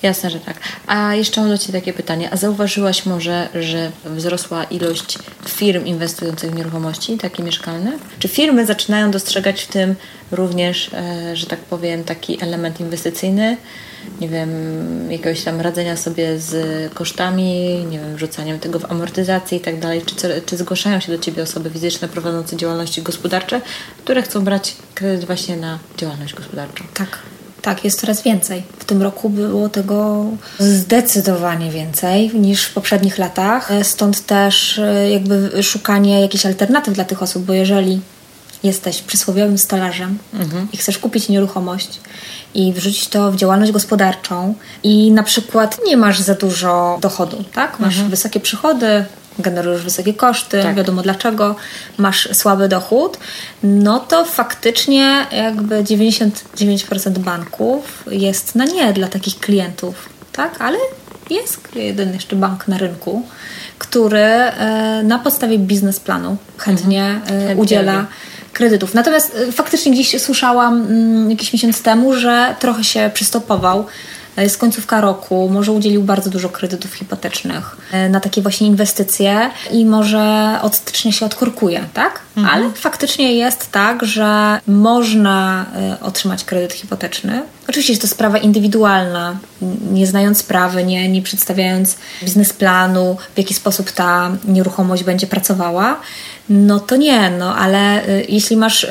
Jasne, 0.03 0.29
że 0.29 0.39
tak. 0.39 0.59
A 0.87 1.15
jeszcze 1.15 1.41
mam 1.41 1.49
do 1.49 1.57
Ciebie 1.57 1.79
takie 1.79 1.93
pytanie. 1.93 2.29
A 2.31 2.37
zauważyłaś 2.37 3.05
może, 3.05 3.49
że 3.55 3.91
wzrosła 4.05 4.63
ilość 4.63 5.19
firm 5.45 5.85
inwestujących 5.85 6.51
w 6.51 6.55
nieruchomości, 6.55 7.17
takie 7.17 7.43
mieszkalne? 7.43 7.91
Czy 8.19 8.27
firmy 8.27 8.65
zaczynają 8.65 9.11
dostrzegać 9.11 9.61
w 9.61 9.67
tym 9.67 9.95
również, 10.31 10.89
e, 10.93 11.35
że 11.35 11.45
tak 11.45 11.59
powiem, 11.59 12.03
taki 12.03 12.43
element 12.43 12.79
inwestycyjny? 12.79 13.57
Nie 14.21 14.29
wiem, 14.29 14.51
jakiegoś 15.11 15.43
tam 15.43 15.61
radzenia 15.61 15.97
sobie 15.97 16.39
z 16.39 16.93
kosztami, 16.93 17.85
nie 17.89 17.99
wiem, 17.99 18.15
wrzucaniem 18.15 18.59
tego 18.59 18.79
w 18.79 18.91
amortyzację 18.91 19.57
i 19.57 19.61
tak 19.61 19.79
dalej. 19.79 20.01
Czy, 20.45 20.57
zgłaszają 20.57 20.99
się 20.99 21.11
do 21.11 21.19
Ciebie 21.19 21.43
osoby 21.43 21.69
fizyczne 21.69 22.07
prowadzące 22.07 22.57
działalności 22.57 23.01
gospodarcze, 23.01 23.61
które 24.03 24.21
chcą 24.21 24.43
brać 24.43 24.75
kredyt 24.95 25.25
właśnie 25.25 25.57
na 25.57 25.79
działalność 25.97 26.33
gospodarczą? 26.33 26.83
Tak. 26.93 27.19
Tak, 27.67 27.83
jest 27.83 27.99
coraz 27.99 28.21
więcej. 28.21 28.63
W 28.79 28.85
tym 28.85 29.01
roku 29.01 29.29
było 29.29 29.69
tego 29.69 30.25
zdecydowanie 30.59 31.71
więcej 31.71 32.31
niż 32.33 32.63
w 32.63 32.73
poprzednich 32.73 33.17
latach. 33.17 33.71
E, 33.71 33.83
Stąd 33.83 34.25
też 34.25 34.79
e, 34.79 35.09
jakby 35.09 35.63
szukanie 35.63 36.21
jakichś 36.21 36.45
alternatyw 36.45 36.93
dla 36.93 37.05
tych 37.05 37.23
osób, 37.23 37.43
bo 37.43 37.53
jeżeli 37.53 38.01
jesteś 38.63 39.01
przysłowiowym 39.01 39.57
stolarzem 39.57 40.17
i 40.73 40.77
chcesz 40.77 40.97
kupić 40.97 41.29
nieruchomość 41.29 41.99
i 42.53 42.73
wrzucić 42.73 43.07
to 43.07 43.31
w 43.31 43.35
działalność 43.35 43.71
gospodarczą 43.71 44.53
i 44.83 45.11
na 45.11 45.23
przykład 45.23 45.79
nie 45.85 45.97
masz 45.97 46.19
za 46.19 46.33
dużo 46.33 46.97
dochodu, 47.01 47.43
tak? 47.53 47.79
Masz 47.79 48.01
wysokie 48.01 48.39
przychody, 48.39 49.05
generujesz 49.39 49.81
wysokie 49.81 50.13
koszty, 50.13 50.63
Tak. 50.63 50.75
wiadomo 50.75 51.01
dlaczego, 51.01 51.55
masz 51.97 52.29
słaby 52.33 52.67
dochód, 52.67 53.17
no 53.63 53.99
to 53.99 54.25
faktycznie 54.25 55.25
jakby 55.31 55.83
99% 55.83 57.17
banków 57.17 58.03
jest 58.11 58.55
na 58.55 58.65
nie 58.65 58.93
dla 58.93 59.07
takich 59.07 59.39
klientów, 59.39 60.09
tak? 60.31 60.61
Ale 60.61 60.77
jest 61.29 61.75
jeden 61.75 62.13
jeszcze 62.13 62.35
bank 62.35 62.67
na 62.67 62.77
rynku, 62.77 63.23
który 63.77 64.19
e, 64.19 65.01
na 65.03 65.19
podstawie 65.19 65.59
biznesplanu 65.59 66.37
chętnie, 66.57 67.21
e, 67.25 67.29
Chętnie 67.29 67.55
udziela 67.55 68.05
kredytów. 68.53 68.93
Natomiast 68.93 69.35
e, 69.35 69.51
faktycznie 69.51 69.91
gdzieś 69.91 70.21
słyszałam 70.21 70.81
mm, 70.81 71.31
jakiś 71.31 71.53
miesiąc 71.53 71.81
temu, 71.81 72.13
że 72.13 72.55
trochę 72.59 72.83
się 72.83 73.11
przystopował. 73.13 73.85
E, 74.37 74.43
Jest 74.43 74.57
końcówka 74.57 75.01
roku, 75.01 75.49
może 75.49 75.71
udzielił 75.71 76.03
bardzo 76.03 76.29
dużo 76.29 76.49
kredytów 76.49 76.93
hipotecznych 76.93 77.77
e, 77.91 78.09
na 78.09 78.19
takie 78.19 78.41
właśnie 78.41 78.67
inwestycje 78.67 79.51
i 79.71 79.85
może 79.85 80.55
od 80.61 80.75
stycznia 80.75 81.11
się 81.11 81.25
odkorkuje, 81.25 81.83
tak? 81.93 82.19
Ale 82.51 82.69
faktycznie 82.71 83.33
jest 83.33 83.71
tak, 83.71 84.05
że 84.05 84.59
można 84.67 85.65
e, 85.75 85.97
otrzymać 86.01 86.43
kredyt 86.43 86.73
hipoteczny. 86.73 87.43
Oczywiście 87.69 87.93
jest 87.93 88.01
to 88.01 88.07
sprawa 88.07 88.37
indywidualna, 88.37 89.37
nie 89.91 90.07
znając 90.07 90.37
sprawy, 90.37 90.83
nie, 90.83 91.09
nie 91.09 91.21
przedstawiając 91.21 91.97
biznesplanu, 92.23 93.17
w 93.35 93.37
jaki 93.37 93.53
sposób 93.53 93.91
ta 93.91 94.31
nieruchomość 94.45 95.03
będzie 95.03 95.27
pracowała. 95.27 95.99
No 96.49 96.79
to 96.79 96.95
nie, 96.95 97.29
no 97.29 97.55
ale 97.55 98.09
y, 98.09 98.25
jeśli 98.29 98.57
masz 98.57 98.83
y, 98.83 98.89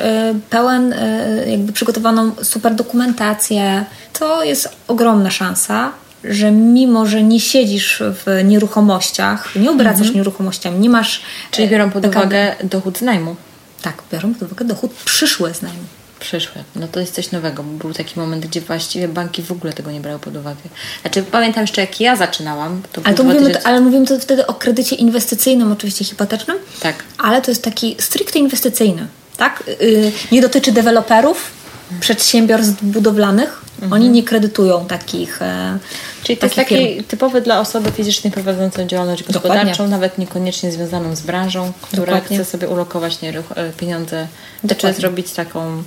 pełen, 0.49 0.93
y, 0.93 1.45
jakby 1.47 1.73
przygotowaną 1.73 2.31
super 2.43 2.75
dokumentację, 2.75 3.85
to 4.13 4.43
jest 4.43 4.69
ogromna 4.87 5.29
szansa, 5.29 5.91
że 6.23 6.51
mimo, 6.51 7.05
że 7.05 7.23
nie 7.23 7.39
siedzisz 7.39 8.03
w 8.03 8.41
nieruchomościach, 8.43 9.55
nie 9.55 9.71
obracasz 9.71 10.13
nieruchomościami, 10.13 10.79
nie 10.79 10.89
masz. 10.89 11.21
Czyli 11.51 11.67
biorą 11.67 11.91
pod 11.91 12.05
uwagę 12.05 12.55
dochód 12.63 12.97
z 12.97 13.01
najmu. 13.01 13.35
Tak, 13.81 14.03
biorą 14.11 14.33
pod 14.33 14.41
uwagę 14.41 14.65
dochód 14.65 14.91
przyszły 15.05 15.53
z 15.53 15.61
najmu. 15.61 15.83
Przyszłe. 16.19 16.63
No 16.75 16.87
to 16.87 16.99
jest 16.99 17.15
coś 17.15 17.31
nowego, 17.31 17.63
bo 17.63 17.77
był 17.77 17.93
taki 17.93 18.19
moment, 18.19 18.45
gdzie 18.45 18.61
właściwie 18.61 19.07
banki 19.07 19.43
w 19.43 19.51
ogóle 19.51 19.73
tego 19.73 19.91
nie 19.91 19.99
brały 19.99 20.19
pod 20.19 20.35
uwagę. 20.35 20.61
Znaczy 21.01 21.23
pamiętam 21.23 21.63
jeszcze 21.63 21.81
jak 21.81 22.01
ja 22.01 22.15
zaczynałam, 22.15 22.81
to 22.93 23.01
Ale, 23.05 23.15
to 23.15 23.23
mówimy, 23.23 23.41
2000... 23.41 23.67
ale 23.67 23.81
mówimy 23.81 24.05
to 24.05 24.19
wtedy 24.19 24.47
o 24.47 24.53
kredycie 24.53 24.95
inwestycyjnym, 24.95 25.71
oczywiście 25.71 26.05
hipotecznym, 26.05 26.57
Tak. 26.79 27.03
ale 27.17 27.41
to 27.41 27.51
jest 27.51 27.63
taki 27.63 27.95
stricte 27.99 28.39
inwestycyjny. 28.39 29.07
Tak? 29.37 29.63
Yy, 29.81 30.11
nie 30.31 30.41
dotyczy 30.41 30.71
deweloperów, 30.71 31.51
przedsiębiorstw 31.99 32.83
budowlanych. 32.83 33.61
Oni 33.91 34.09
nie 34.09 34.23
kredytują 34.23 34.85
takich. 34.85 35.41
E, 35.41 35.79
Czyli 36.23 36.37
to 36.37 36.45
jest 36.45 36.55
takich 36.55 36.77
taki 36.77 36.93
firm. 36.93 37.03
typowy 37.07 37.41
dla 37.41 37.59
osoby 37.59 37.91
fizycznej 37.91 38.33
prowadzącej 38.33 38.87
działalność 38.87 39.23
Dokładnie. 39.23 39.49
gospodarczą, 39.49 39.87
nawet 39.87 40.17
niekoniecznie 40.17 40.71
związaną 40.71 41.15
z 41.15 41.21
branżą, 41.21 41.71
która 41.81 42.05
Dokładnie. 42.05 42.37
chce 42.37 42.45
sobie 42.45 42.67
ulokować 42.67 43.21
nieruch- 43.21 43.51
e, 43.55 43.69
pieniądze, 43.73 44.27
czy 44.61 44.67
Dokładnie. 44.67 44.99
zrobić 45.01 45.31
taką 45.31 45.83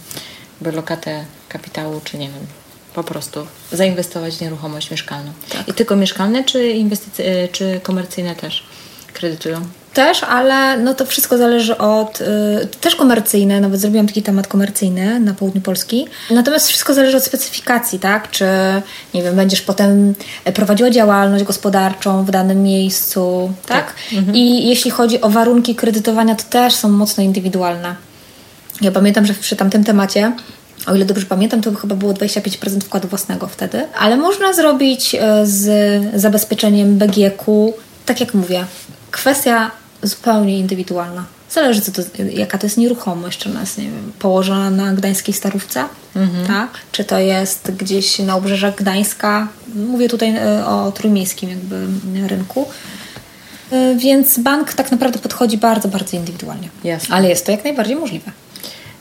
jakby 0.60 0.76
lokatę 0.76 1.24
kapitału, 1.48 2.00
czy 2.04 2.18
nie 2.18 2.28
wiem, 2.28 2.46
po 2.94 3.04
prostu 3.04 3.46
zainwestować 3.72 4.36
w 4.36 4.40
nieruchomość 4.40 4.90
mieszkalną. 4.90 5.32
Tak. 5.52 5.68
I 5.68 5.72
tylko 5.74 5.96
mieszkalne, 5.96 6.44
czy, 6.44 6.72
inwestycy- 6.72 7.22
e, 7.24 7.48
czy 7.48 7.80
komercyjne 7.82 8.34
też 8.36 8.62
kredytują? 9.12 9.60
Też, 9.94 10.24
ale 10.24 10.78
no 10.78 10.94
to 10.94 11.06
wszystko 11.06 11.38
zależy 11.38 11.78
od. 11.78 12.20
Y, 12.20 12.24
też 12.80 12.96
komercyjne, 12.96 13.60
nawet 13.60 13.80
zrobiłam 13.80 14.06
taki 14.06 14.22
temat 14.22 14.46
komercyjny 14.46 15.20
na 15.20 15.34
południu 15.34 15.60
Polski. 15.60 16.06
Natomiast 16.30 16.68
wszystko 16.68 16.94
zależy 16.94 17.16
od 17.16 17.24
specyfikacji, 17.24 17.98
tak? 17.98 18.30
Czy, 18.30 18.44
nie 19.14 19.22
wiem, 19.22 19.36
będziesz 19.36 19.60
potem 19.60 20.14
prowadziła 20.54 20.90
działalność 20.90 21.44
gospodarczą 21.44 22.24
w 22.24 22.30
danym 22.30 22.62
miejscu, 22.62 23.52
tak? 23.66 23.86
Tak. 23.86 23.94
I 24.34 24.68
jeśli 24.68 24.90
chodzi 24.90 25.20
o 25.20 25.30
warunki 25.30 25.74
kredytowania, 25.74 26.34
to 26.34 26.44
też 26.44 26.74
są 26.74 26.88
mocno 26.88 27.22
indywidualne. 27.22 27.94
Ja 28.80 28.92
pamiętam, 28.92 29.26
że 29.26 29.34
przy 29.34 29.56
tamtym 29.56 29.84
temacie, 29.84 30.32
o 30.86 30.94
ile 30.94 31.04
dobrze 31.04 31.26
pamiętam, 31.26 31.60
to 31.60 31.74
chyba 31.74 31.94
było 31.94 32.12
25% 32.12 32.80
wkładu 32.80 33.08
własnego 33.08 33.46
wtedy, 33.46 33.86
ale 33.98 34.16
można 34.16 34.52
zrobić 34.52 35.14
e, 35.14 35.46
z 35.46 36.20
zabezpieczeniem 36.20 36.98
BGK, 36.98 37.44
tak 38.06 38.20
jak 38.20 38.34
mówię, 38.34 38.64
kwestia 39.10 39.70
zupełnie 40.02 40.58
indywidualna. 40.58 41.24
Zależy, 41.50 41.80
co 41.80 41.92
to, 41.92 42.02
jaka 42.32 42.58
to 42.58 42.66
jest 42.66 42.76
nieruchomość, 42.76 43.38
czy 43.38 43.48
ona 43.48 43.60
jest, 43.60 43.78
nie 43.78 43.84
wiem, 43.84 44.12
położona 44.18 44.70
na 44.70 44.92
gdańskiej 44.94 45.34
starówce, 45.34 45.84
tak? 46.46 46.68
czy 46.92 47.04
to 47.04 47.18
jest 47.18 47.70
gdzieś 47.78 48.18
na 48.18 48.36
obrzeżach 48.36 48.74
Gdańska. 48.74 49.48
Mówię 49.74 50.08
tutaj 50.08 50.36
e, 50.36 50.66
o 50.66 50.92
trójmiejskim 50.92 51.50
jakby 51.50 51.86
rynku. 52.28 52.68
E, 53.72 53.94
Więc 53.96 54.38
bank 54.38 54.74
tak 54.74 54.90
naprawdę 54.92 55.18
podchodzi 55.18 55.58
bardzo, 55.58 55.88
bardzo 55.88 56.16
indywidualnie. 56.16 56.68
Jasne. 56.84 57.16
Ale 57.16 57.28
jest 57.28 57.46
to 57.46 57.52
jak 57.52 57.64
najbardziej 57.64 57.96
możliwe. 57.96 58.30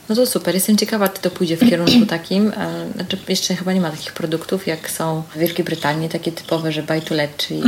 No 0.08 0.14
to 0.16 0.26
super, 0.26 0.54
jestem 0.54 0.76
ciekawa, 0.76 1.08
czy 1.08 1.20
to 1.22 1.30
pójdzie 1.30 1.56
w 1.56 1.70
kierunku 1.70 2.06
takim. 2.06 2.48
e, 2.56 2.92
Znaczy, 2.94 3.18
jeszcze 3.28 3.54
chyba 3.56 3.72
nie 3.72 3.80
ma 3.80 3.90
takich 3.90 4.12
produktów, 4.12 4.66
jak 4.66 4.90
są 4.90 5.22
w 5.34 5.38
Wielkiej 5.38 5.64
Brytanii, 5.64 6.08
takie 6.08 6.32
typowe, 6.32 6.72
że 6.72 6.82
buy 6.82 7.00
to 7.00 7.14
let, 7.14 7.36
czyli 7.36 7.62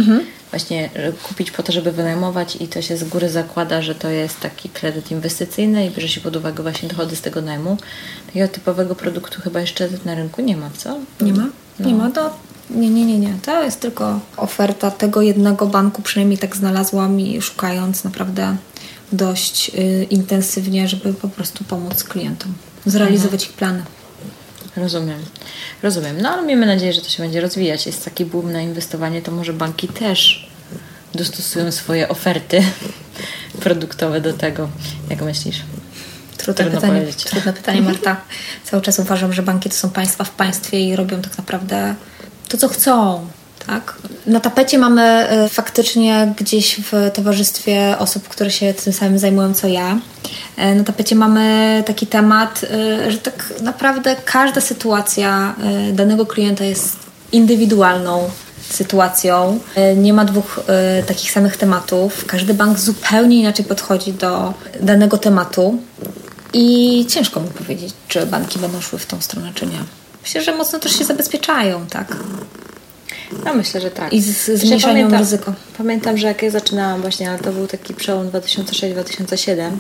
właśnie 0.53 0.91
że 0.97 1.13
kupić 1.13 1.51
po 1.51 1.63
to, 1.63 1.73
żeby 1.73 1.93
wynajmować 1.93 2.57
i 2.57 2.69
to 2.69 2.83
się 2.83 2.97
z 2.97 3.05
góry 3.05 3.31
zakłada, 3.31 3.83
że 3.83 3.95
to 3.95 4.11
jest 4.11 4.41
taki 4.41 4.69
kredyt 4.69 5.11
inwestycyjny 5.11 5.87
i 5.87 5.91
bierze 5.91 6.09
się 6.09 6.21
pod 6.21 6.37
uwagę 6.37 6.63
właśnie 6.63 6.89
dochody 6.89 7.17
z 7.17 7.21
tego 7.21 7.41
najmu. 7.41 7.77
Takiego 8.27 8.49
typowego 8.49 8.95
produktu 8.95 9.41
chyba 9.41 9.61
jeszcze 9.61 9.89
na 10.05 10.15
rynku 10.15 10.43
nie 10.43 10.57
ma, 10.57 10.71
co? 10.77 10.99
Nie 11.21 11.33
ma? 11.33 11.47
No. 11.79 11.87
Nie 11.87 11.95
ma. 11.95 12.11
To, 12.11 12.37
nie, 12.71 12.91
nie, 12.91 13.05
nie, 13.05 13.19
nie. 13.19 13.35
To 13.43 13.63
jest 13.63 13.81
tylko 13.81 14.21
oferta 14.37 14.91
tego 14.91 15.23
jednego 15.23 15.67
banku, 15.67 16.03
przynajmniej 16.03 16.39
tak 16.39 16.57
znalazłam 16.57 17.21
i 17.21 17.43
szukając 17.43 18.05
naprawdę 18.05 18.57
dość 19.13 19.71
y, 19.75 20.07
intensywnie, 20.11 20.89
żeby 20.89 21.15
po 21.15 21.29
prostu 21.29 21.65
pomóc 21.65 22.05
klientom 22.05 22.55
zrealizować 22.87 23.45
ich 23.45 23.53
plany. 23.53 23.83
Rozumiem. 24.77 25.25
Rozumiem. 25.83 26.21
No 26.21 26.31
ale 26.31 26.47
miejmy 26.47 26.67
nadzieję, 26.67 26.93
że 26.93 27.01
to 27.01 27.09
się 27.09 27.23
będzie 27.23 27.41
rozwijać. 27.41 27.87
Jest 27.87 28.05
taki 28.05 28.25
boom 28.25 28.53
na 28.53 28.61
inwestowanie, 28.61 29.23
to 29.23 29.33
może 29.33 29.53
banki 29.53 29.89
też 29.89 30.51
dostosują 31.15 31.73
swoje 31.73 32.09
oferty 32.09 32.63
produktowe 33.63 34.21
do 34.21 34.33
tego. 34.33 34.69
Jak 35.11 35.23
myślisz? 35.23 35.63
Trudne 36.37 36.65
Trudno 36.65 36.81
pytanie, 36.81 37.01
powiedzieć. 37.01 37.25
trudne 37.25 37.53
pytanie, 37.53 37.83
Marta. 37.83 38.21
Cały 38.71 38.83
czas 38.83 38.99
uważam, 38.99 39.33
że 39.33 39.43
banki 39.43 39.71
to 39.71 39.77
są 39.77 39.91
państwa 39.91 40.25
w 40.25 40.31
państwie 40.31 40.81
i 40.81 40.97
robią 40.97 41.23
tak 41.23 41.39
naprawdę 41.39 41.95
to, 42.49 42.59
co 42.59 42.69
chcą. 42.69 43.27
Tak? 43.67 43.95
Na 44.27 44.41
tapecie 44.41 44.79
mamy 44.79 45.29
y, 45.47 45.49
faktycznie 45.49 46.35
gdzieś 46.39 46.81
w 46.81 47.11
towarzystwie 47.15 47.99
osób, 47.99 48.29
które 48.29 48.51
się 48.51 48.75
tym 48.75 48.93
samym 48.93 49.19
zajmują 49.19 49.55
co 49.55 49.69
ja. 49.69 49.99
y, 50.59 50.75
Na 50.75 50.85
tapecie 50.85 51.15
mamy 51.15 51.83
taki 51.87 52.07
temat, 52.07 52.65
y, 52.65 53.11
że 53.11 53.19
tak 53.19 53.53
naprawdę 53.63 54.17
każda 54.25 54.61
sytuacja 54.61 55.55
y, 55.91 55.93
danego 55.93 56.27
klienta 56.27 56.65
jest 56.65 56.97
indywidualną 57.33 58.31
sytuacją. 58.71 59.59
E, 59.75 59.97
nie 59.97 60.13
ma 60.13 60.25
dwóch 60.25 60.61
takich 61.07 61.31
samych 61.33 61.57
tematów. 61.57 62.25
Każdy 62.27 62.55
bank 62.55 62.79
zupełnie 62.79 63.41
inaczej 63.41 63.65
podchodzi 63.65 64.13
do 64.13 64.55
danego 64.81 65.19
tematu 65.19 65.79
i 66.53 67.07
ciężko 67.09 67.41
mi 67.41 67.49
powiedzieć, 67.49 67.95
czy 68.09 68.27
banki 68.27 68.59
będą 68.59 68.81
szły 68.81 68.99
w 68.99 69.07
tą 69.07 69.21
stronę, 69.21 69.53
czy 69.55 69.67
nie. 69.67 69.79
Myślę, 70.23 70.43
że 70.43 70.57
mocno 70.57 70.79
też 70.79 70.99
się 70.99 71.05
zabezpieczają, 71.05 71.87
tak? 71.87 72.17
No 73.45 73.55
myślę, 73.55 73.81
że 73.81 73.91
tak. 73.91 74.13
I 74.13 74.23
z, 74.23 74.45
zmniejszają 74.47 74.95
pamiętam, 74.95 75.19
ryzyko. 75.19 75.55
Pamiętam, 75.79 76.19
że 76.19 76.27
jak 76.27 76.43
ja 76.43 76.51
zaczynałam 76.51 77.01
właśnie, 77.01 77.31
ale 77.31 77.39
to 77.39 77.53
był 77.53 77.67
taki 77.67 77.95
przełom 77.95 78.31
2006-2007, 78.31 79.71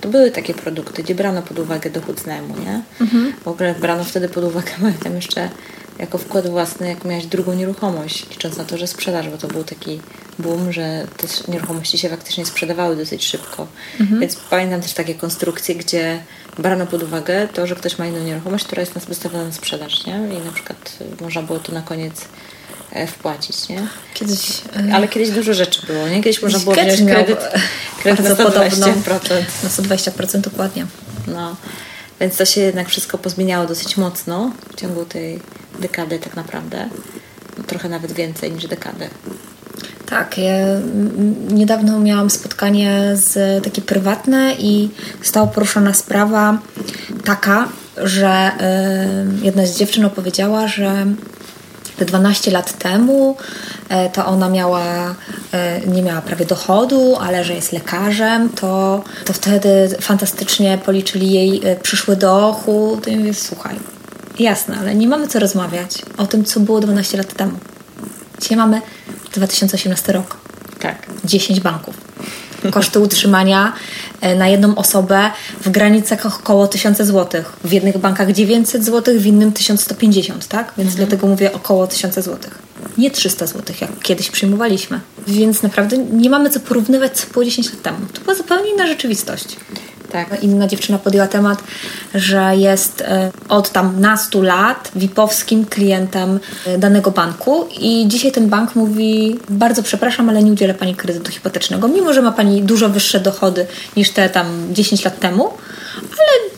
to 0.00 0.08
były 0.08 0.30
takie 0.30 0.54
produkty, 0.54 1.02
gdzie 1.02 1.14
brano 1.14 1.42
pod 1.42 1.58
uwagę 1.58 1.90
dochód 1.90 2.20
z 2.20 2.26
najmu, 2.26 2.54
nie? 2.60 2.82
Mhm. 3.00 3.32
W 3.44 3.48
ogóle 3.48 3.74
brano 3.74 4.04
wtedy 4.04 4.28
pod 4.28 4.44
uwagę, 4.44 4.70
pamiętam 4.80 5.14
jeszcze 5.16 5.50
jako 5.98 6.18
wkład 6.18 6.48
własny, 6.48 6.88
jak 6.88 7.04
miałeś 7.04 7.26
drugą 7.26 7.54
nieruchomość, 7.54 8.30
licząc 8.30 8.56
na 8.56 8.64
to, 8.64 8.78
że 8.78 8.86
sprzedaż, 8.86 9.28
bo 9.28 9.38
to 9.38 9.48
był 9.48 9.64
taki 9.64 10.00
boom, 10.38 10.72
że 10.72 11.06
te 11.16 11.52
nieruchomości 11.52 11.98
się 11.98 12.08
faktycznie 12.08 12.46
sprzedawały 12.46 12.96
dosyć 12.96 13.24
szybko. 13.24 13.66
Mhm. 14.00 14.20
Więc 14.20 14.36
pamiętam 14.36 14.80
też 14.80 14.92
takie 14.92 15.14
konstrukcje, 15.14 15.74
gdzie 15.74 16.22
brano 16.58 16.86
pod 16.86 17.02
uwagę 17.02 17.48
to, 17.48 17.66
że 17.66 17.74
ktoś 17.74 17.98
ma 17.98 18.06
inną 18.06 18.24
nieruchomość, 18.24 18.64
która 18.64 18.80
jest 18.80 18.98
wystawiona 19.08 19.44
na 19.44 19.52
sprzedaż, 19.52 20.06
nie? 20.06 20.12
I 20.12 20.44
na 20.44 20.52
przykład 20.52 20.98
można 21.20 21.42
było 21.42 21.58
to 21.58 21.72
na 21.72 21.82
koniec 21.82 22.24
wpłacić, 23.06 23.68
nie? 23.68 23.86
Kiedyś... 24.14 24.62
E, 24.90 24.94
Ale 24.94 25.08
kiedyś 25.08 25.30
dużo 25.30 25.54
rzeczy 25.54 25.86
było, 25.86 26.08
nie? 26.08 26.22
Kiedyś 26.22 26.42
można 26.42 26.58
było 26.58 26.74
wziąć 26.74 27.02
kredyt, 27.02 27.38
kredyt 28.02 28.24
na 28.24 28.34
120%. 28.34 28.94
Na 29.62 29.68
120% 29.68 30.40
dokładnie. 30.40 30.86
No. 31.26 31.56
Więc 32.20 32.36
to 32.36 32.44
się 32.44 32.60
jednak 32.60 32.88
wszystko 32.88 33.18
pozmieniało 33.18 33.66
dosyć 33.66 33.96
mocno 33.96 34.52
w 34.72 34.80
ciągu 34.80 35.04
tej 35.04 35.40
dekady 35.80 36.18
tak 36.18 36.36
naprawdę. 36.36 36.88
No, 37.58 37.64
trochę 37.64 37.88
nawet 37.88 38.12
więcej 38.12 38.52
niż 38.52 38.66
dekady. 38.66 39.08
Tak, 40.06 40.38
ja 40.38 40.54
niedawno 41.48 42.00
miałam 42.00 42.30
spotkanie 42.30 43.10
z 43.14 43.64
takie 43.64 43.82
prywatne 43.82 44.54
i 44.58 44.88
została 45.22 45.46
poruszona 45.46 45.94
sprawa 45.94 46.58
taka, 47.24 47.68
że 47.96 48.50
y, 49.42 49.44
jedna 49.44 49.66
z 49.66 49.78
dziewczyn 49.78 50.04
opowiedziała, 50.04 50.68
że 50.68 51.06
te 51.96 52.04
12 52.04 52.50
lat 52.50 52.78
temu 52.78 53.36
e, 53.88 54.10
to 54.10 54.26
ona 54.26 54.48
miała, 54.48 55.14
e, 55.52 55.80
nie 55.86 56.02
miała 56.02 56.22
prawie 56.22 56.46
dochodu, 56.46 57.16
ale 57.20 57.44
że 57.44 57.54
jest 57.54 57.72
lekarzem, 57.72 58.48
to, 58.48 59.04
to 59.24 59.32
wtedy 59.32 59.88
fantastycznie 60.00 60.78
policzyli 60.78 61.32
jej 61.32 61.60
e, 61.64 61.76
przyszły 61.76 62.16
dochód. 62.16 63.08
I 63.08 63.16
mówię, 63.16 63.34
słuchaj, 63.34 63.76
jasne, 64.38 64.76
ale 64.80 64.94
nie 64.94 65.08
mamy 65.08 65.28
co 65.28 65.38
rozmawiać 65.38 66.02
o 66.16 66.26
tym, 66.26 66.44
co 66.44 66.60
było 66.60 66.80
12 66.80 67.16
lat 67.16 67.34
temu. 67.34 67.58
Dzisiaj 68.40 68.58
mamy 68.58 68.80
2018 69.32 70.12
rok. 70.12 70.36
Tak. 70.80 71.06
10 71.24 71.60
banków. 71.60 72.03
Koszty 72.70 73.00
utrzymania 73.00 73.72
e, 74.20 74.36
na 74.36 74.48
jedną 74.48 74.74
osobę 74.74 75.30
w 75.60 75.70
granicach 75.70 76.26
około 76.26 76.66
1000 76.66 76.98
zł. 76.98 77.42
W 77.64 77.72
jednych 77.72 77.98
bankach 77.98 78.32
900 78.32 78.84
zł, 78.84 79.14
w 79.18 79.26
innym 79.26 79.52
1150, 79.52 80.48
tak? 80.48 80.72
Więc 80.78 80.90
mhm. 80.90 80.96
dlatego 80.96 81.26
mówię 81.26 81.52
około 81.52 81.86
1000 81.86 82.14
zł. 82.14 82.38
Nie 82.98 83.10
300 83.10 83.46
zł, 83.46 83.76
jak 83.80 83.98
kiedyś 84.02 84.30
przyjmowaliśmy. 84.30 85.00
Więc 85.26 85.62
naprawdę 85.62 85.98
nie 85.98 86.30
mamy 86.30 86.50
co 86.50 86.60
porównywać, 86.60 87.12
co 87.12 87.26
było 87.32 87.44
10 87.44 87.70
lat 87.70 87.82
temu. 87.82 87.98
To 88.12 88.20
była 88.20 88.34
zupełnie 88.34 88.70
inna 88.70 88.86
rzeczywistość. 88.86 89.56
Tak. 90.14 90.42
Inna 90.42 90.66
dziewczyna 90.66 90.98
podjęła 90.98 91.26
temat, 91.26 91.58
że 92.14 92.56
jest 92.56 93.00
e, 93.00 93.30
od 93.48 93.70
tam 93.70 94.00
nastu 94.00 94.42
lat 94.42 94.90
VIP-owskim 94.96 95.66
klientem 95.66 96.40
e, 96.66 96.78
danego 96.78 97.10
banku 97.10 97.68
i 97.80 98.04
dzisiaj 98.08 98.32
ten 98.32 98.48
bank 98.48 98.76
mówi 98.76 99.38
bardzo 99.48 99.82
przepraszam, 99.82 100.28
ale 100.28 100.42
nie 100.42 100.52
udzielę 100.52 100.74
Pani 100.74 100.94
kredytu 100.94 101.32
hipotecznego, 101.32 101.88
mimo 101.88 102.12
że 102.12 102.22
ma 102.22 102.32
Pani 102.32 102.62
dużo 102.62 102.88
wyższe 102.88 103.20
dochody 103.20 103.66
niż 103.96 104.10
te 104.10 104.28
tam 104.28 104.46
10 104.74 105.04
lat 105.04 105.20
temu, 105.20 105.50
ale 106.02 106.50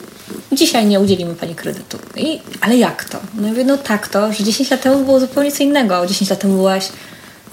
dzisiaj 0.52 0.86
nie 0.86 1.00
udzielimy 1.00 1.34
Pani 1.34 1.54
kredytu. 1.54 1.98
I, 2.16 2.40
ale 2.60 2.76
jak 2.76 3.04
to? 3.04 3.18
No 3.34 3.48
mówię, 3.48 3.64
no 3.64 3.78
tak 3.78 4.08
to, 4.08 4.32
że 4.32 4.44
10 4.44 4.70
lat 4.70 4.82
temu 4.82 5.04
było 5.04 5.20
zupełnie 5.20 5.52
co 5.52 5.62
innego, 5.62 5.96
a 5.96 6.06
10 6.06 6.30
lat 6.30 6.38
temu 6.38 6.54
byłaś 6.56 6.88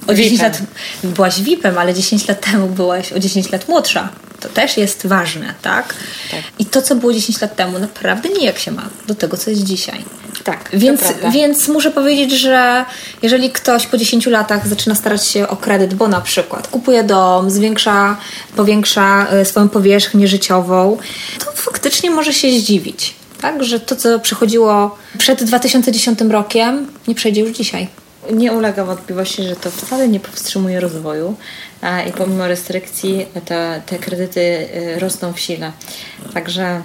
o 0.07 0.13
10 0.13 0.41
lat 0.41 0.61
byłaś 1.03 1.41
VIP-em, 1.41 1.77
ale 1.77 1.93
10 1.93 2.27
lat 2.27 2.51
temu 2.51 2.67
byłaś 2.67 3.13
o 3.13 3.19
10 3.19 3.51
lat 3.51 3.69
młodsza. 3.69 4.09
To 4.43 4.49
też 4.49 4.77
jest 4.77 5.07
ważne, 5.07 5.53
tak? 5.61 5.93
tak? 6.31 6.41
I 6.59 6.65
to, 6.65 6.81
co 6.81 6.95
było 6.95 7.13
10 7.13 7.41
lat 7.41 7.55
temu, 7.55 7.79
naprawdę 7.79 8.29
nie 8.29 8.45
jak 8.45 8.59
się 8.59 8.71
ma 8.71 8.89
do 9.07 9.15
tego, 9.15 9.37
co 9.37 9.49
jest 9.49 9.63
dzisiaj. 9.63 10.05
Tak, 10.43 10.69
więc, 10.73 11.01
więc 11.31 11.67
muszę 11.67 11.91
powiedzieć, 11.91 12.31
że 12.31 12.85
jeżeli 13.21 13.51
ktoś 13.51 13.87
po 13.87 13.97
10 13.97 14.25
latach 14.25 14.67
zaczyna 14.67 14.95
starać 14.95 15.27
się 15.27 15.47
o 15.47 15.55
kredyt, 15.55 15.93
bo 15.93 16.07
na 16.07 16.21
przykład 16.21 16.67
kupuje 16.67 17.03
dom, 17.03 17.51
zwiększa, 17.51 18.17
powiększa 18.55 19.27
e, 19.29 19.45
swoją 19.45 19.69
powierzchnię 19.69 20.27
życiową, 20.27 20.97
to 21.39 21.51
faktycznie 21.55 22.11
może 22.11 22.33
się 22.33 22.51
zdziwić. 22.59 23.15
Tak, 23.41 23.63
że 23.63 23.79
to, 23.79 23.95
co 23.95 24.19
przychodziło 24.19 24.97
przed 25.17 25.43
2010 25.43 26.21
rokiem, 26.21 26.87
nie 27.07 27.15
przejdzie 27.15 27.41
już 27.41 27.57
dzisiaj 27.57 27.87
nie 28.31 28.51
ulega 28.51 28.85
wątpliwości, 28.85 29.43
że 29.43 29.55
to 29.55 29.71
wcale 29.71 30.07
nie 30.07 30.19
powstrzymuje 30.19 30.79
rozwoju 30.79 31.35
i 32.09 32.11
pomimo 32.11 32.47
restrykcji 32.47 33.25
te, 33.45 33.81
te 33.85 33.99
kredyty 33.99 34.39
y, 34.39 34.99
rosną 34.99 35.33
w 35.33 35.39
sile. 35.39 35.71
Także 36.33 36.81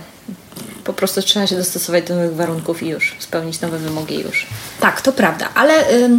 po 0.84 0.92
prostu 0.92 1.22
trzeba 1.22 1.46
się 1.46 1.56
dostosować 1.56 2.04
do 2.04 2.16
nowych 2.16 2.34
warunków 2.34 2.82
i 2.82 2.88
już, 2.88 3.16
spełnić 3.18 3.60
nowe 3.60 3.78
wymogi 3.78 4.20
już. 4.20 4.46
Tak, 4.80 5.00
to 5.00 5.12
prawda, 5.12 5.48
ale 5.54 5.90
y, 5.90 6.10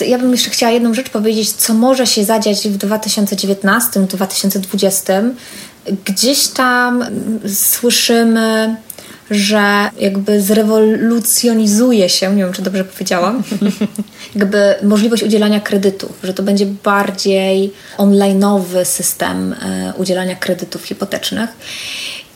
y, 0.00 0.06
ja 0.06 0.18
bym 0.18 0.32
jeszcze 0.32 0.50
chciała 0.50 0.72
jedną 0.72 0.94
rzecz 0.94 1.10
powiedzieć, 1.10 1.52
co 1.52 1.74
może 1.74 2.06
się 2.06 2.24
zadziać 2.24 2.68
w 2.68 2.78
2019-2020. 2.78 5.30
Gdzieś 6.04 6.48
tam 6.48 7.04
słyszymy 7.54 8.76
że 9.30 9.90
jakby 9.98 10.40
zrewolucjonizuje 10.40 12.08
się, 12.08 12.34
nie 12.34 12.44
wiem 12.44 12.52
czy 12.52 12.62
dobrze 12.62 12.84
powiedziałam, 12.84 13.42
jakby 14.34 14.74
możliwość 14.82 15.22
udzielania 15.22 15.60
kredytu, 15.60 16.12
że 16.24 16.34
to 16.34 16.42
będzie 16.42 16.66
bardziej 16.66 17.72
onlineowy 17.98 18.84
system 18.84 19.52
e, 19.52 19.92
udzielania 19.96 20.36
kredytów 20.36 20.84
hipotecznych. 20.84 21.50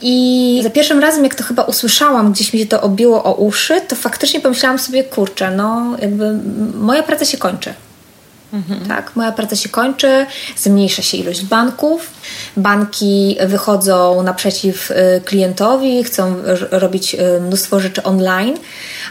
I 0.03 0.61
za 0.63 0.71
pierwszym 0.71 0.99
razem, 0.99 1.25
jak 1.25 1.35
to 1.35 1.45
chyba 1.45 1.63
usłyszałam, 1.63 2.33
gdzieś 2.33 2.53
mi 2.53 2.61
się 2.61 2.67
to 2.67 2.81
obiło 2.81 3.25
o 3.25 3.35
uszy, 3.35 3.81
to 3.89 3.97
faktycznie 3.97 4.41
pomyślałam 4.41 4.79
sobie, 4.79 5.05
kurczę, 5.05 5.51
no 5.51 5.97
jakby 6.03 6.39
moja 6.75 7.03
praca 7.03 7.25
się 7.25 7.39
kończy. 7.39 7.75
Tak, 8.89 9.17
moja 9.17 9.33
praca 9.33 9.57
się 9.57 9.69
kończy, 9.69 10.27
zmniejsza 10.57 11.03
się 11.03 11.17
ilość 11.17 11.45
banków, 11.45 12.11
banki 12.57 13.37
wychodzą 13.47 14.23
naprzeciw 14.23 14.91
y, 14.91 14.95
klientowi, 15.25 16.05
chcą 16.05 16.37
robić 16.71 17.15
y, 17.15 17.41
mnóstwo 17.41 17.81
rzeczy 17.81 18.03
online, 18.03 18.57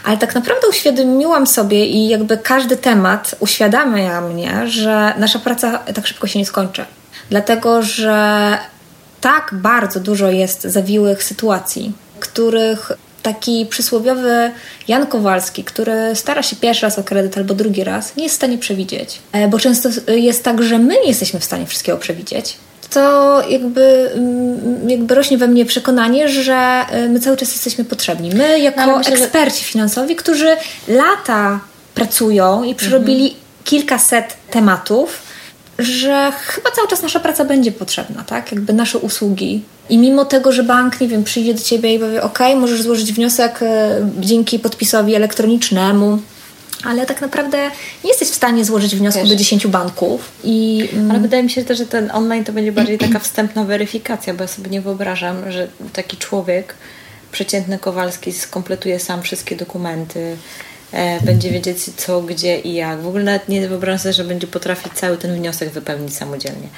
ale 0.04 0.16
tak 0.16 0.34
naprawdę 0.34 0.68
uświadomiłam 0.68 1.46
sobie 1.46 1.86
i 1.86 2.08
jakby 2.08 2.38
każdy 2.38 2.76
temat 2.76 3.34
uświadamia 3.40 4.20
mnie, 4.20 4.68
że 4.68 5.14
nasza 5.18 5.38
praca 5.38 5.78
tak 5.78 6.06
szybko 6.06 6.26
się 6.26 6.38
nie 6.38 6.46
skończy. 6.46 6.84
Dlatego, 7.30 7.82
że 7.82 8.58
tak 9.20 9.50
bardzo 9.52 10.00
dużo 10.00 10.30
jest 10.30 10.62
zawiłych 10.62 11.24
sytuacji, 11.24 11.92
których 12.20 12.92
taki 13.26 13.66
przysłowiowy 13.66 14.50
Jan 14.88 15.06
Kowalski, 15.06 15.64
który 15.64 15.92
stara 16.14 16.42
się 16.42 16.56
pierwszy 16.56 16.82
raz 16.82 16.98
o 16.98 17.04
kredyt 17.04 17.38
albo 17.38 17.54
drugi 17.54 17.84
raz, 17.84 18.16
nie 18.16 18.22
jest 18.22 18.34
w 18.34 18.36
stanie 18.36 18.58
przewidzieć. 18.58 19.18
E, 19.32 19.48
bo 19.48 19.58
często 19.58 19.88
jest 20.08 20.44
tak, 20.44 20.62
że 20.62 20.78
my 20.78 20.94
nie 20.94 21.08
jesteśmy 21.08 21.40
w 21.40 21.44
stanie 21.44 21.66
wszystkiego 21.66 21.98
przewidzieć. 21.98 22.56
To 22.90 23.42
jakby, 23.48 24.10
mm, 24.14 24.90
jakby 24.90 25.14
rośnie 25.14 25.38
we 25.38 25.48
mnie 25.48 25.64
przekonanie, 25.64 26.28
że 26.28 26.54
e, 26.90 27.08
my 27.08 27.20
cały 27.20 27.36
czas 27.36 27.52
jesteśmy 27.52 27.84
potrzebni. 27.84 28.30
My, 28.34 28.58
jako 28.60 28.86
no, 28.86 28.98
myślę, 28.98 29.16
eksperci 29.16 29.64
finansowi, 29.64 30.16
którzy 30.16 30.56
lata 30.88 31.60
pracują 31.94 32.64
i 32.64 32.74
przerobili 32.74 33.24
mhm. 33.24 33.40
kilkaset 33.64 34.36
tematów, 34.50 35.18
że 35.78 36.32
chyba 36.46 36.70
cały 36.70 36.88
czas 36.88 37.02
nasza 37.02 37.20
praca 37.20 37.44
będzie 37.44 37.72
potrzebna, 37.72 38.24
tak? 38.24 38.52
Jakby 38.52 38.72
nasze 38.72 38.98
usługi. 38.98 39.62
I 39.90 39.98
mimo 39.98 40.24
tego, 40.24 40.52
że 40.52 40.62
bank, 40.62 41.00
nie 41.00 41.08
wiem, 41.08 41.24
przyjdzie 41.24 41.54
do 41.54 41.60
ciebie 41.60 41.94
i 41.94 41.98
powie, 41.98 42.22
ok, 42.22 42.38
możesz 42.56 42.82
złożyć 42.82 43.12
wniosek 43.12 43.62
e, 43.62 44.10
dzięki 44.20 44.58
podpisowi 44.58 45.14
elektronicznemu, 45.14 46.18
ale 46.84 47.06
tak 47.06 47.20
naprawdę 47.20 47.70
nie 48.04 48.10
jesteś 48.10 48.28
w 48.28 48.34
stanie 48.34 48.64
złożyć 48.64 48.96
wniosku 48.96 49.20
Wiesz. 49.20 49.28
do 49.28 49.36
10 49.36 49.66
banków. 49.66 50.32
I, 50.44 50.88
mm, 50.92 51.10
Ale 51.10 51.20
wydaje 51.20 51.42
mi 51.42 51.50
się 51.50 51.64
też, 51.64 51.78
że 51.78 51.86
ten 51.86 52.10
online 52.10 52.44
to 52.44 52.52
będzie 52.52 52.72
bardziej 52.72 52.98
taka 52.98 53.18
wstępna 53.18 53.64
weryfikacja, 53.64 54.34
bo 54.34 54.42
ja 54.42 54.48
sobie 54.48 54.70
nie 54.70 54.80
wyobrażam, 54.80 55.52
że 55.52 55.68
taki 55.92 56.16
człowiek, 56.16 56.74
przeciętny 57.32 57.78
Kowalski, 57.78 58.32
skompletuje 58.32 59.00
sam 59.00 59.22
wszystkie 59.22 59.56
dokumenty, 59.56 60.36
będzie 61.22 61.50
wiedzieć 61.50 61.78
co, 61.96 62.20
gdzie 62.22 62.60
i 62.60 62.74
jak. 62.74 63.00
W 63.00 63.06
ogóle 63.06 63.24
nawet 63.24 63.48
nie 63.48 63.68
wyobrażam 63.68 63.98
sobie, 63.98 64.12
że 64.12 64.24
będzie 64.24 64.46
potrafić 64.46 64.92
cały 64.92 65.16
ten 65.16 65.34
wniosek 65.34 65.70
wypełnić 65.70 66.16
samodzielnie. 66.16 66.68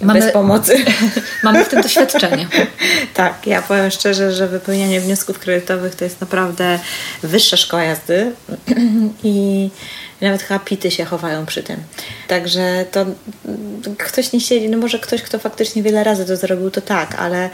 Mamy, 0.00 0.20
bez 0.20 0.32
pomocy. 0.32 0.84
Mamy 1.44 1.64
w 1.64 1.68
tym 1.68 1.82
doświadczenie. 1.82 2.46
tak, 3.14 3.46
ja 3.46 3.62
powiem 3.62 3.90
szczerze, 3.90 4.32
że 4.32 4.48
wypełnianie 4.48 5.00
wniosków 5.00 5.38
kredytowych 5.38 5.94
to 5.94 6.04
jest 6.04 6.20
naprawdę 6.20 6.78
wyższa 7.22 7.56
szkoła 7.56 7.82
jazdy 7.82 8.32
i 9.24 9.70
nawet 10.20 10.42
chyba 10.42 10.60
pity 10.60 10.90
się 10.90 11.04
chowają 11.04 11.46
przy 11.46 11.62
tym. 11.62 11.76
Także 12.28 12.84
to 12.90 13.06
ktoś 13.98 14.32
nie 14.32 14.40
siedzi, 14.40 14.68
no 14.68 14.78
może 14.78 14.98
ktoś, 14.98 15.22
kto 15.22 15.38
faktycznie 15.38 15.82
wiele 15.82 16.04
razy 16.04 16.26
to 16.26 16.36
zrobił, 16.36 16.70
to 16.70 16.80
tak, 16.80 17.14
ale 17.14 17.44
e, 17.44 17.50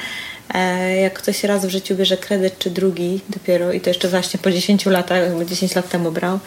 jak 1.02 1.12
ktoś 1.12 1.44
raz 1.44 1.66
w 1.66 1.68
życiu 1.68 1.94
bierze 1.94 2.16
kredyt, 2.16 2.58
czy 2.58 2.70
drugi 2.70 3.20
dopiero 3.28 3.72
i 3.72 3.80
to 3.80 3.90
jeszcze 3.90 4.08
właśnie 4.08 4.40
po 4.40 4.50
10 4.50 4.86
latach, 4.86 5.34
bo 5.34 5.44
10 5.44 5.74
lat 5.74 5.88
temu 5.88 6.12
brał, 6.12 6.38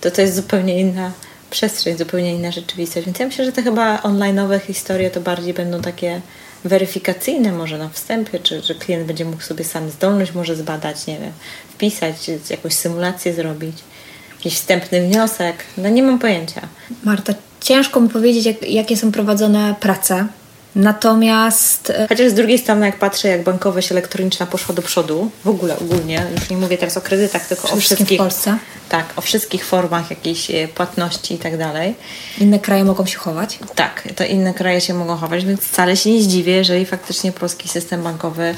to 0.00 0.10
to 0.10 0.20
jest 0.20 0.34
zupełnie 0.34 0.80
inna 0.80 1.12
przestrzeń, 1.50 1.98
zupełnie 1.98 2.34
inna 2.34 2.50
rzeczywistość. 2.50 3.06
Więc 3.06 3.18
ja 3.18 3.26
myślę, 3.26 3.44
że 3.44 3.52
te 3.52 3.62
chyba 3.62 3.96
online'owe 3.96 4.60
historie 4.60 5.10
to 5.10 5.20
bardziej 5.20 5.54
będą 5.54 5.82
takie 5.82 6.20
weryfikacyjne 6.64 7.52
może 7.52 7.78
na 7.78 7.88
wstępie, 7.88 8.40
czy 8.40 8.62
że 8.62 8.74
klient 8.74 9.06
będzie 9.06 9.24
mógł 9.24 9.42
sobie 9.42 9.64
sam 9.64 9.90
zdolność 9.90 10.32
może 10.32 10.56
zbadać, 10.56 11.06
nie 11.06 11.18
wiem, 11.18 11.32
wpisać, 11.68 12.30
jakąś 12.50 12.74
symulację 12.74 13.34
zrobić, 13.34 13.76
jakiś 14.36 14.54
wstępny 14.54 15.00
wniosek. 15.00 15.56
No 15.78 15.88
nie 15.88 16.02
mam 16.02 16.18
pojęcia. 16.18 16.60
Marta, 17.04 17.34
ciężko 17.60 18.00
mi 18.00 18.08
powiedzieć, 18.08 18.46
jak, 18.46 18.70
jakie 18.70 18.96
są 18.96 19.12
prowadzone 19.12 19.74
prace 19.80 20.26
Natomiast. 20.76 21.90
E, 21.90 22.06
Chociaż 22.08 22.30
z 22.30 22.34
drugiej 22.34 22.58
strony, 22.58 22.86
jak 22.86 22.98
patrzę, 22.98 23.28
jak 23.28 23.42
bankowość 23.42 23.92
elektroniczna 23.92 24.46
poszła 24.46 24.74
do 24.74 24.82
przodu, 24.82 25.30
w 25.44 25.48
ogóle 25.48 25.78
ogólnie, 25.78 26.26
już 26.34 26.50
nie 26.50 26.56
mówię 26.56 26.78
teraz 26.78 26.96
o 26.96 27.00
kredytach, 27.00 27.46
tylko 27.46 27.70
o 27.70 27.76
wszystkich. 27.76 28.18
w 28.18 28.22
Polsce. 28.22 28.58
Tak, 28.88 29.06
o 29.16 29.20
wszystkich 29.20 29.64
formach 29.64 30.10
jakiejś 30.10 30.50
e, 30.50 30.68
płatności 30.68 31.34
i 31.34 31.38
tak 31.38 31.58
dalej. 31.58 31.94
Inne 32.38 32.58
kraje 32.58 32.84
mogą 32.84 33.06
się 33.06 33.18
chować? 33.18 33.58
Tak, 33.74 34.08
to 34.16 34.24
inne 34.24 34.54
kraje 34.54 34.80
się 34.80 34.94
mogą 34.94 35.16
chować, 35.16 35.44
więc 35.44 35.60
wcale 35.60 35.96
się 35.96 36.10
nie 36.10 36.22
zdziwię, 36.22 36.52
jeżeli 36.52 36.86
faktycznie 36.86 37.32
polski 37.32 37.68
system 37.68 38.02
bankowy 38.02 38.54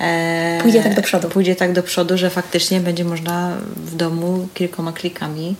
e, 0.00 0.58
pójdzie 0.62 0.82
tak 0.82 0.94
do 0.94 1.02
przodu. 1.02 1.28
Pójdzie 1.28 1.56
tak 1.56 1.72
do 1.72 1.82
przodu, 1.82 2.18
że 2.18 2.30
faktycznie 2.30 2.80
będzie 2.80 3.04
można 3.04 3.56
w 3.76 3.94
domu 3.96 4.48
kilkoma 4.54 4.92
klikami 4.92 5.54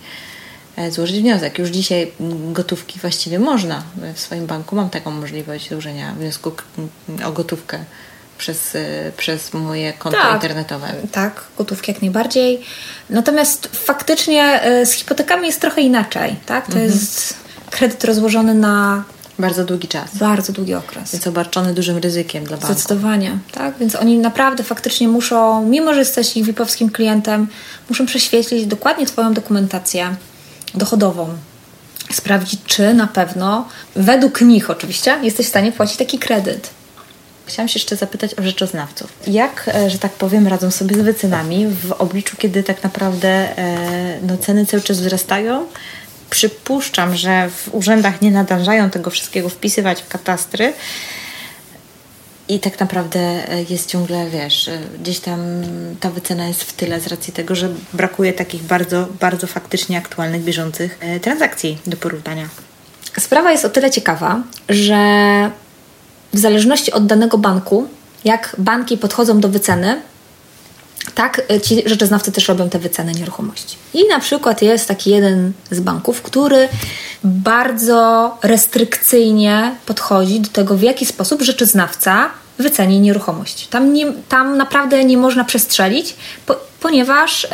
złożyć 0.89 1.19
wniosek. 1.19 1.59
Już 1.59 1.69
dzisiaj 1.69 2.11
gotówki 2.51 2.99
właściwie 2.99 3.39
można. 3.39 3.83
W 4.15 4.19
swoim 4.19 4.47
banku 4.47 4.75
mam 4.75 4.89
taką 4.89 5.11
możliwość 5.11 5.69
złożenia 5.69 6.13
wniosku 6.13 6.51
o 7.25 7.31
gotówkę 7.31 7.79
przez, 8.37 8.75
e, 8.75 9.11
przez 9.17 9.53
moje 9.53 9.93
konto 9.93 10.17
tak, 10.17 10.33
internetowe. 10.33 10.87
Tak, 11.11 11.43
gotówki 11.57 11.91
jak 11.91 12.01
najbardziej. 12.01 12.61
Natomiast 13.09 13.69
faktycznie 13.73 14.61
e, 14.61 14.85
z 14.85 14.91
hipotekami 14.91 15.47
jest 15.47 15.61
trochę 15.61 15.81
inaczej. 15.81 16.35
Tak? 16.45 16.65
To 16.65 16.71
mhm. 16.71 16.85
jest 16.91 17.33
kredyt 17.69 18.03
rozłożony 18.03 18.53
na 18.53 19.03
bardzo 19.39 19.65
długi 19.65 19.87
czas. 19.87 20.17
Bardzo 20.17 20.53
długi 20.53 20.73
okres. 20.73 21.11
Więc 21.11 21.27
obarczony 21.27 21.73
dużym 21.73 21.97
ryzykiem 21.97 22.43
dla 22.43 22.57
banku. 22.57 22.73
Zdecydowanie, 22.73 23.37
tak? 23.51 23.77
Więc 23.77 23.95
oni 23.95 24.17
naprawdę 24.17 24.63
faktycznie 24.63 25.07
muszą, 25.07 25.65
mimo 25.65 25.93
że 25.93 25.99
jesteś 25.99 26.37
ich 26.37 26.45
VIP-owskim 26.45 26.89
klientem, 26.89 27.47
muszą 27.89 28.05
prześwietlić 28.05 28.65
dokładnie 28.65 29.05
Twoją 29.05 29.33
dokumentację, 29.33 30.15
dochodową. 30.75 31.29
Sprawdzić, 32.11 32.59
czy 32.65 32.93
na 32.93 33.07
pewno, 33.07 33.67
według 33.95 34.41
nich 34.41 34.69
oczywiście, 34.69 35.17
jesteś 35.21 35.45
w 35.45 35.49
stanie 35.49 35.71
płacić 35.71 35.97
taki 35.97 36.19
kredyt. 36.19 36.69
Chciałam 37.45 37.67
się 37.67 37.79
jeszcze 37.79 37.95
zapytać 37.95 38.39
o 38.39 38.43
rzeczoznawców. 38.43 39.13
Jak, 39.27 39.69
e, 39.73 39.89
że 39.89 39.99
tak 39.99 40.11
powiem, 40.11 40.47
radzą 40.47 40.71
sobie 40.71 40.95
z 40.95 40.99
wycenami 40.99 41.67
w 41.67 41.91
obliczu, 41.91 42.37
kiedy 42.37 42.63
tak 42.63 42.83
naprawdę 42.83 43.29
e, 43.29 44.19
no, 44.21 44.37
ceny 44.37 44.65
cały 44.65 44.83
czas 44.83 44.99
wzrastają? 44.99 45.65
Przypuszczam, 46.29 47.15
że 47.15 47.49
w 47.49 47.69
urzędach 47.75 48.21
nie 48.21 48.31
nadążają 48.31 48.89
tego 48.89 49.09
wszystkiego 49.09 49.49
wpisywać 49.49 50.01
w 50.01 50.07
katastry, 50.07 50.73
i 52.49 52.59
tak 52.59 52.79
naprawdę 52.79 53.19
e, 53.19 53.63
jest 53.69 53.89
ciągle, 53.89 54.29
wiesz, 54.29 54.67
e, 54.67 54.79
gdzieś 55.01 55.19
tam 55.19 55.39
ta 55.99 56.09
wycena 56.09 56.47
jest 56.47 56.63
w 56.63 56.73
tyle 56.73 56.99
z 56.99 57.07
racji 57.07 57.33
tego, 57.33 57.55
że 57.55 57.69
brakuje 57.93 58.33
takich 58.33 58.63
bardzo, 58.63 59.07
bardzo 59.19 59.47
faktycznie 59.47 59.97
aktualnych, 59.97 60.43
bieżących 60.43 60.97
e, 61.01 61.19
transakcji 61.19 61.77
do 61.87 61.97
porównania. 61.97 62.49
Sprawa 63.19 63.51
jest 63.51 63.65
o 63.65 63.69
tyle 63.69 63.91
ciekawa, 63.91 64.43
że 64.69 64.97
w 66.33 66.37
zależności 66.39 66.91
od 66.91 67.05
danego 67.05 67.37
banku, 67.37 67.87
jak 68.25 68.55
banki 68.57 68.97
podchodzą 68.97 69.39
do 69.39 69.49
wyceny, 69.49 70.01
tak 71.15 71.41
ci 71.63 71.83
rzeczoznawcy 71.85 72.31
też 72.31 72.47
robią 72.47 72.69
te 72.69 72.79
wyceny 72.79 73.11
nieruchomości. 73.11 73.77
I 73.93 74.07
na 74.07 74.19
przykład 74.19 74.61
jest 74.61 74.87
taki 74.87 75.09
jeden 75.09 75.53
z 75.71 75.79
banków, 75.79 76.21
który 76.21 76.69
bardzo 77.23 78.37
restrykcyjnie 78.43 79.75
podchodzi 79.85 80.39
do 80.39 80.49
tego, 80.49 80.75
w 80.75 80.81
jaki 80.81 81.05
sposób 81.05 81.41
rzeczoznawca 81.41 82.29
wyceni 82.57 82.99
nieruchomość. 82.99 83.67
Tam, 83.67 83.93
nie, 83.93 84.13
tam 84.29 84.57
naprawdę 84.57 85.03
nie 85.03 85.17
można 85.17 85.43
przestrzelić, 85.43 86.15
po, 86.45 86.55
ponieważ 86.79 87.43
y, 87.43 87.47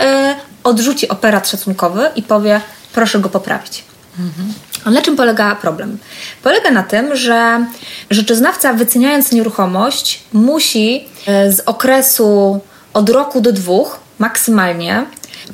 odrzuci 0.64 1.10
operat 1.10 1.50
szacunkowy 1.50 2.10
i 2.16 2.24
powie, 2.24 2.62
proszę 2.94 3.20
go 3.20 3.30
poprawić. 3.30 3.84
Mhm. 4.20 4.54
Na 4.96 5.02
czym 5.02 5.16
polega 5.16 5.56
problem? 5.56 5.98
Polega 6.44 6.72
na 6.72 6.84
tym, 6.84 7.16
że 7.16 7.66
rzeczoznawca 8.10 8.74
wyceniając 8.74 9.32
nieruchomość 9.32 10.24
musi 10.34 11.08
y, 11.48 11.52
z 11.52 11.60
okresu 11.66 12.62
od 12.96 13.10
roku 13.10 13.42
do 13.42 13.52
dwóch 13.52 14.00
maksymalnie 14.20 15.06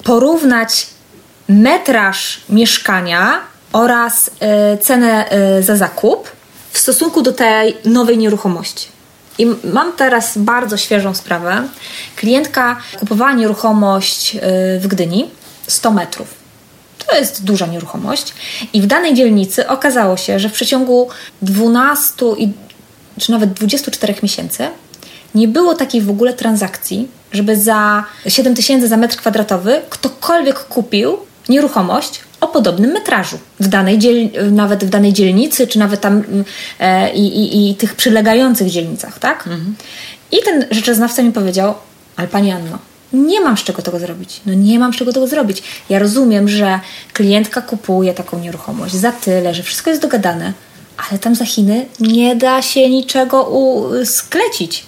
porównać 0.03 0.87
metraż 1.49 2.41
mieszkania 2.49 3.39
oraz 3.73 4.27
y, 4.27 4.77
cenę 4.77 5.25
y, 5.59 5.63
za 5.63 5.75
zakup 5.75 6.31
w 6.71 6.77
stosunku 6.77 7.21
do 7.21 7.31
tej 7.31 7.77
nowej 7.85 8.17
nieruchomości. 8.17 8.87
I 9.37 9.47
mam 9.63 9.93
teraz 9.93 10.37
bardzo 10.37 10.77
świeżą 10.77 11.15
sprawę. 11.15 11.67
Klientka 12.15 12.77
kupowała 12.99 13.33
nieruchomość 13.33 14.35
y, 14.35 14.39
w 14.79 14.87
Gdyni 14.87 15.29
100 15.67 15.91
metrów. 15.91 16.27
To 17.07 17.15
jest 17.15 17.43
duża 17.43 17.65
nieruchomość. 17.65 18.33
I 18.73 18.81
w 18.81 18.85
danej 18.85 19.13
dzielnicy 19.13 19.67
okazało 19.67 20.17
się, 20.17 20.39
że 20.39 20.49
w 20.49 20.53
przeciągu 20.53 21.09
12 21.41 22.25
i, 22.37 22.51
czy 23.19 23.31
nawet 23.31 23.53
24 23.53 24.15
miesięcy 24.23 24.67
nie 25.35 25.47
było 25.47 25.75
takiej 25.75 26.01
w 26.01 26.09
ogóle 26.09 26.33
transakcji, 26.33 27.07
żeby 27.33 27.57
za 27.57 28.03
7 28.27 28.55
tysięcy 28.55 28.87
za 28.87 28.97
metr 28.97 29.15
kwadratowy 29.17 29.81
ktokolwiek 29.89 30.59
kupił 30.59 31.17
nieruchomość 31.49 32.19
o 32.41 32.47
podobnym 32.47 32.91
metrażu 32.91 33.37
w 33.59 33.67
danej 33.67 33.97
dziel, 33.99 34.29
nawet 34.51 34.83
w 34.85 34.89
danej 34.89 35.13
dzielnicy, 35.13 35.67
czy 35.67 35.79
nawet 35.79 36.01
tam 36.01 36.23
e, 36.79 37.13
i, 37.13 37.27
i, 37.39 37.69
i 37.71 37.75
tych 37.75 37.95
przylegających 37.95 38.69
dzielnicach, 38.69 39.19
tak? 39.19 39.37
Mhm. 39.47 39.75
I 40.31 40.37
ten 40.45 40.65
rzeczoznawca 40.71 41.23
mi 41.23 41.31
powiedział, 41.31 41.73
ale 42.15 42.27
Pani 42.27 42.51
Anno, 42.51 42.77
nie 43.13 43.41
mam 43.41 43.57
z 43.57 43.63
czego 43.63 43.81
tego 43.81 43.99
zrobić. 43.99 44.41
No 44.45 44.53
nie 44.53 44.79
mam 44.79 44.93
z 44.93 44.97
czego 44.97 45.13
tego 45.13 45.27
zrobić. 45.27 45.63
Ja 45.89 45.99
rozumiem, 45.99 46.49
że 46.49 46.79
klientka 47.13 47.61
kupuje 47.61 48.13
taką 48.13 48.39
nieruchomość 48.39 48.93
za 48.95 49.11
tyle, 49.11 49.53
że 49.53 49.63
wszystko 49.63 49.89
jest 49.89 50.01
dogadane, 50.01 50.53
ale 51.09 51.19
tam 51.19 51.35
za 51.35 51.45
Chiny 51.45 51.85
nie 51.99 52.35
da 52.35 52.61
się 52.61 52.89
niczego 52.89 53.43
u- 53.43 54.05
sklecić. 54.05 54.83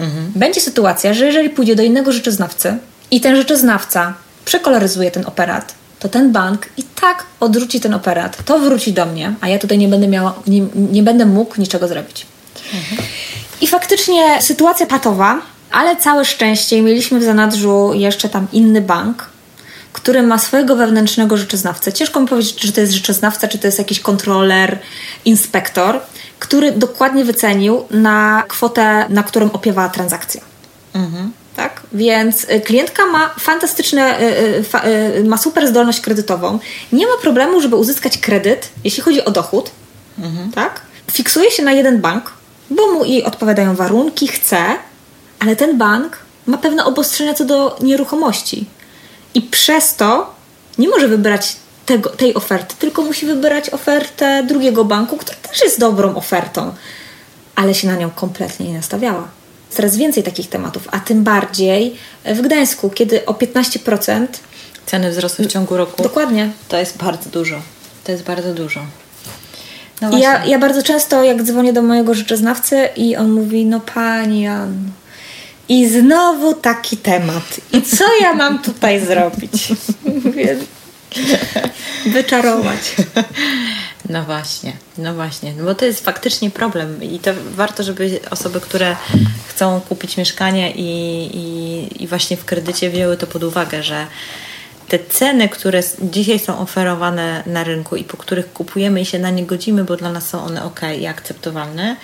Mhm. 0.00 0.32
Będzie 0.36 0.60
sytuacja, 0.60 1.14
że 1.14 1.26
jeżeli 1.26 1.50
pójdzie 1.50 1.76
do 1.76 1.82
innego 1.82 2.12
rzeczoznawcy 2.12 2.76
i 3.10 3.20
ten 3.20 3.36
rzeczoznawca 3.36 4.14
przekoloryzuje 4.44 5.10
ten 5.10 5.26
operat, 5.26 5.74
to 5.98 6.08
ten 6.08 6.32
bank 6.32 6.66
i 6.76 6.82
tak 6.82 7.26
odrzuci 7.40 7.80
ten 7.80 7.94
operat. 7.94 8.44
To 8.44 8.58
wróci 8.58 8.92
do 8.92 9.06
mnie, 9.06 9.34
a 9.40 9.48
ja 9.48 9.58
tutaj 9.58 9.78
nie 9.78 9.88
będę 9.88 10.08
miała, 10.08 10.34
nie, 10.46 10.60
nie 10.74 11.02
będę 11.02 11.26
mógł 11.26 11.60
niczego 11.60 11.88
zrobić. 11.88 12.26
Mhm. 12.74 13.08
I 13.60 13.66
faktycznie 13.66 14.42
sytuacja 14.42 14.86
patowa, 14.86 15.40
ale 15.72 15.96
całe 15.96 16.24
szczęście 16.24 16.82
mieliśmy 16.82 17.20
w 17.20 17.24
zanadrzu 17.24 17.90
jeszcze 17.94 18.28
tam 18.28 18.46
inny 18.52 18.80
bank, 18.80 19.29
który 19.92 20.22
ma 20.22 20.38
swojego 20.38 20.76
wewnętrznego 20.76 21.36
rzeczoznawcę. 21.36 21.92
Ciężko 21.92 22.20
mi 22.20 22.28
powiedzieć, 22.28 22.54
czy 22.54 22.72
to 22.72 22.80
jest 22.80 22.92
rzeczoznawca, 22.92 23.48
czy 23.48 23.58
to 23.58 23.66
jest 23.66 23.78
jakiś 23.78 24.00
kontroler, 24.00 24.78
inspektor, 25.24 26.00
który 26.38 26.72
dokładnie 26.72 27.24
wycenił 27.24 27.84
na 27.90 28.44
kwotę, 28.48 29.06
na 29.08 29.22
którą 29.22 29.52
opiewała 29.52 29.88
transakcja. 29.88 30.40
Mhm 30.94 31.32
tak? 31.56 31.80
Więc 31.92 32.44
y, 32.44 32.60
klientka 32.60 33.06
ma 33.06 33.34
fantastyczne, 33.38 34.20
y, 34.20 34.64
y, 35.18 35.24
ma 35.24 35.38
super 35.38 35.68
zdolność 35.68 36.00
kredytową, 36.00 36.58
nie 36.92 37.06
ma 37.06 37.12
problemu, 37.22 37.60
żeby 37.60 37.76
uzyskać 37.76 38.18
kredyt, 38.18 38.68
jeśli 38.84 39.02
chodzi 39.02 39.24
o 39.24 39.30
dochód, 39.30 39.70
mhm. 40.18 40.52
tak? 40.52 40.80
Fiksuje 41.12 41.50
się 41.50 41.62
na 41.62 41.72
jeden 41.72 42.00
bank, 42.00 42.32
bo 42.70 42.92
mu 42.92 43.04
i 43.04 43.22
odpowiadają 43.22 43.74
warunki, 43.74 44.28
chce, 44.28 44.64
ale 45.38 45.56
ten 45.56 45.78
bank 45.78 46.18
ma 46.46 46.58
pewne 46.58 46.84
obostrzenia 46.84 47.34
co 47.34 47.44
do 47.44 47.76
nieruchomości. 47.80 48.66
I 49.34 49.42
przez 49.42 49.94
to 49.94 50.34
nie 50.78 50.88
może 50.88 51.08
wybrać 51.08 51.56
tego, 51.86 52.10
tej 52.10 52.34
oferty, 52.34 52.74
tylko 52.78 53.02
musi 53.02 53.26
wybrać 53.26 53.70
ofertę 53.70 54.42
drugiego 54.48 54.84
banku, 54.84 55.16
która 55.16 55.38
też 55.38 55.62
jest 55.62 55.80
dobrą 55.80 56.14
ofertą, 56.14 56.74
ale 57.54 57.74
się 57.74 57.88
na 57.88 57.96
nią 57.96 58.10
kompletnie 58.10 58.68
nie 58.68 58.74
nastawiała 58.74 59.28
coraz 59.70 59.96
więcej 59.96 60.22
takich 60.22 60.48
tematów, 60.48 60.88
a 60.90 61.00
tym 61.00 61.24
bardziej 61.24 61.96
w 62.24 62.40
Gdańsku, 62.40 62.90
kiedy 62.90 63.26
o 63.26 63.32
15% 63.32 64.26
ceny 64.86 65.10
wzrosły 65.10 65.44
w 65.44 65.48
ciągu 65.48 65.76
roku. 65.76 66.02
Dokładnie. 66.02 66.50
To 66.68 66.78
jest 66.78 66.96
bardzo 66.96 67.30
dużo. 67.30 67.60
To 68.04 68.12
jest 68.12 68.24
bardzo 68.24 68.54
dużo. 68.54 68.80
No 70.00 70.18
ja, 70.18 70.44
ja 70.44 70.58
bardzo 70.58 70.82
często, 70.82 71.24
jak 71.24 71.42
dzwonię 71.42 71.72
do 71.72 71.82
mojego 71.82 72.14
rzeczoznawcy 72.14 72.88
i 72.96 73.16
on 73.16 73.32
mówi, 73.32 73.64
no 73.64 73.80
pani 73.80 74.46
Anno, 74.46 74.90
i 75.70 75.88
znowu 75.88 76.54
taki 76.54 76.96
temat. 76.96 77.60
I 77.72 77.82
co 77.82 78.04
ja 78.20 78.34
mam 78.34 78.62
tutaj 78.62 79.00
zrobić? 79.00 79.72
Wyczarować. 82.06 82.96
No 84.08 84.24
właśnie, 84.24 84.72
no 84.98 85.14
właśnie, 85.14 85.52
no 85.52 85.64
bo 85.64 85.74
to 85.74 85.84
jest 85.84 86.04
faktycznie 86.04 86.50
problem 86.50 87.02
i 87.02 87.18
to 87.18 87.30
warto, 87.54 87.82
żeby 87.82 88.20
osoby, 88.30 88.60
które 88.60 88.96
chcą 89.48 89.80
kupić 89.80 90.16
mieszkanie 90.16 90.70
i, 90.70 90.90
i, 91.36 92.02
i 92.02 92.06
właśnie 92.06 92.36
w 92.36 92.44
kredycie 92.44 92.90
wzięły 92.90 93.16
to 93.16 93.26
pod 93.26 93.44
uwagę, 93.44 93.82
że 93.82 94.06
te 94.88 94.98
ceny, 94.98 95.48
które 95.48 95.82
dzisiaj 96.02 96.38
są 96.38 96.58
oferowane 96.58 97.42
na 97.46 97.64
rynku 97.64 97.96
i 97.96 98.04
po 98.04 98.16
których 98.16 98.52
kupujemy 98.52 99.00
i 99.00 99.04
się 99.04 99.18
na 99.18 99.30
nie 99.30 99.46
godzimy, 99.46 99.84
bo 99.84 99.96
dla 99.96 100.12
nas 100.12 100.28
są 100.28 100.44
one 100.44 100.64
ok 100.64 100.80
i 101.00 101.06
akceptowalne, 101.06 101.96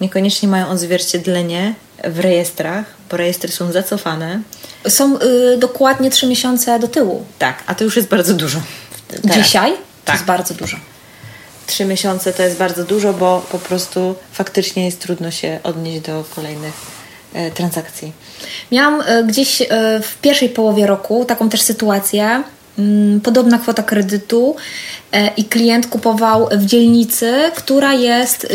niekoniecznie 0.00 0.48
mają 0.48 0.68
odzwierciedlenie 0.68 1.74
w 2.04 2.20
rejestrach, 2.20 2.84
bo 3.10 3.16
rejestry 3.16 3.52
są 3.52 3.72
zacofane. 3.72 4.40
Są 4.88 5.18
y, 5.18 5.56
dokładnie 5.58 6.10
trzy 6.10 6.26
miesiące 6.26 6.78
do 6.78 6.88
tyłu. 6.88 7.24
Tak, 7.38 7.64
a 7.66 7.74
to 7.74 7.84
już 7.84 7.96
jest 7.96 8.08
bardzo 8.08 8.34
dużo. 8.34 8.60
Teraz. 9.22 9.36
Dzisiaj? 9.36 9.72
Tak. 9.72 9.80
To 10.04 10.12
jest 10.12 10.24
bardzo 10.24 10.54
dużo. 10.54 10.76
Trzy 11.66 11.84
miesiące 11.84 12.32
to 12.32 12.42
jest 12.42 12.56
bardzo 12.56 12.84
dużo, 12.84 13.12
bo 13.12 13.46
po 13.52 13.58
prostu 13.58 14.14
faktycznie 14.32 14.84
jest 14.84 15.00
trudno 15.00 15.30
się 15.30 15.58
odnieść 15.62 16.00
do 16.00 16.24
kolejnych 16.34 16.74
e, 17.34 17.50
transakcji. 17.50 18.12
Miałam 18.72 19.02
e, 19.06 19.24
gdzieś 19.24 19.62
e, 19.62 19.66
w 20.02 20.16
pierwszej 20.22 20.48
połowie 20.48 20.86
roku 20.86 21.24
taką 21.24 21.48
też 21.48 21.62
sytuację. 21.62 22.42
Mm, 22.80 23.20
podobna 23.20 23.58
kwota 23.58 23.82
kredytu 23.82 24.56
e, 25.12 25.30
i 25.36 25.44
klient 25.44 25.86
kupował 25.86 26.48
w 26.52 26.66
dzielnicy, 26.66 27.32
która 27.56 27.94
jest 27.94 28.46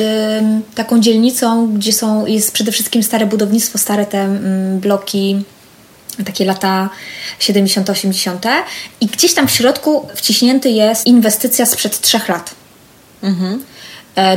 taką 0.75 0.99
dzielnicą, 0.99 1.73
gdzie 1.73 1.93
są, 1.93 2.25
jest 2.25 2.51
przede 2.51 2.71
wszystkim 2.71 3.03
stare 3.03 3.25
budownictwo, 3.25 3.77
stare 3.77 4.05
te 4.05 4.21
mm, 4.21 4.79
bloki 4.79 5.43
takie 6.25 6.45
lata 6.45 6.89
70., 7.39 7.89
80. 7.89 8.45
i 9.01 9.05
gdzieś 9.05 9.33
tam 9.33 9.47
w 9.47 9.51
środku 9.51 10.07
wciśnięty 10.15 10.69
jest 10.69 11.07
inwestycja 11.07 11.65
sprzed 11.65 12.01
trzech 12.01 12.29
lat. 12.29 12.55
Mhm. 13.23 13.63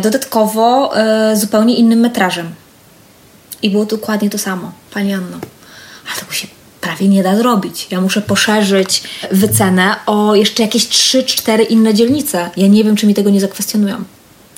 Dodatkowo 0.02 0.92
zupełnie 1.34 1.74
innym 1.74 2.00
metrażem. 2.00 2.54
I 3.62 3.70
było 3.70 3.84
dokładnie 3.84 4.30
to 4.30 4.38
samo, 4.38 4.72
Pani 4.94 5.14
Anno. 5.14 5.38
Ale 6.06 6.20
tego 6.20 6.32
się 6.32 6.48
prawie 6.88 7.08
nie 7.08 7.22
da 7.22 7.36
zrobić. 7.36 7.86
Ja 7.90 8.00
muszę 8.00 8.22
poszerzyć 8.22 9.02
wycenę 9.30 9.96
o 10.06 10.34
jeszcze 10.34 10.62
jakieś 10.62 10.86
3-4 10.86 11.66
inne 11.68 11.94
dzielnice. 11.94 12.50
Ja 12.56 12.66
nie 12.66 12.84
wiem, 12.84 12.96
czy 12.96 13.06
mi 13.06 13.14
tego 13.14 13.30
nie 13.30 13.40
zakwestionują. 13.40 14.04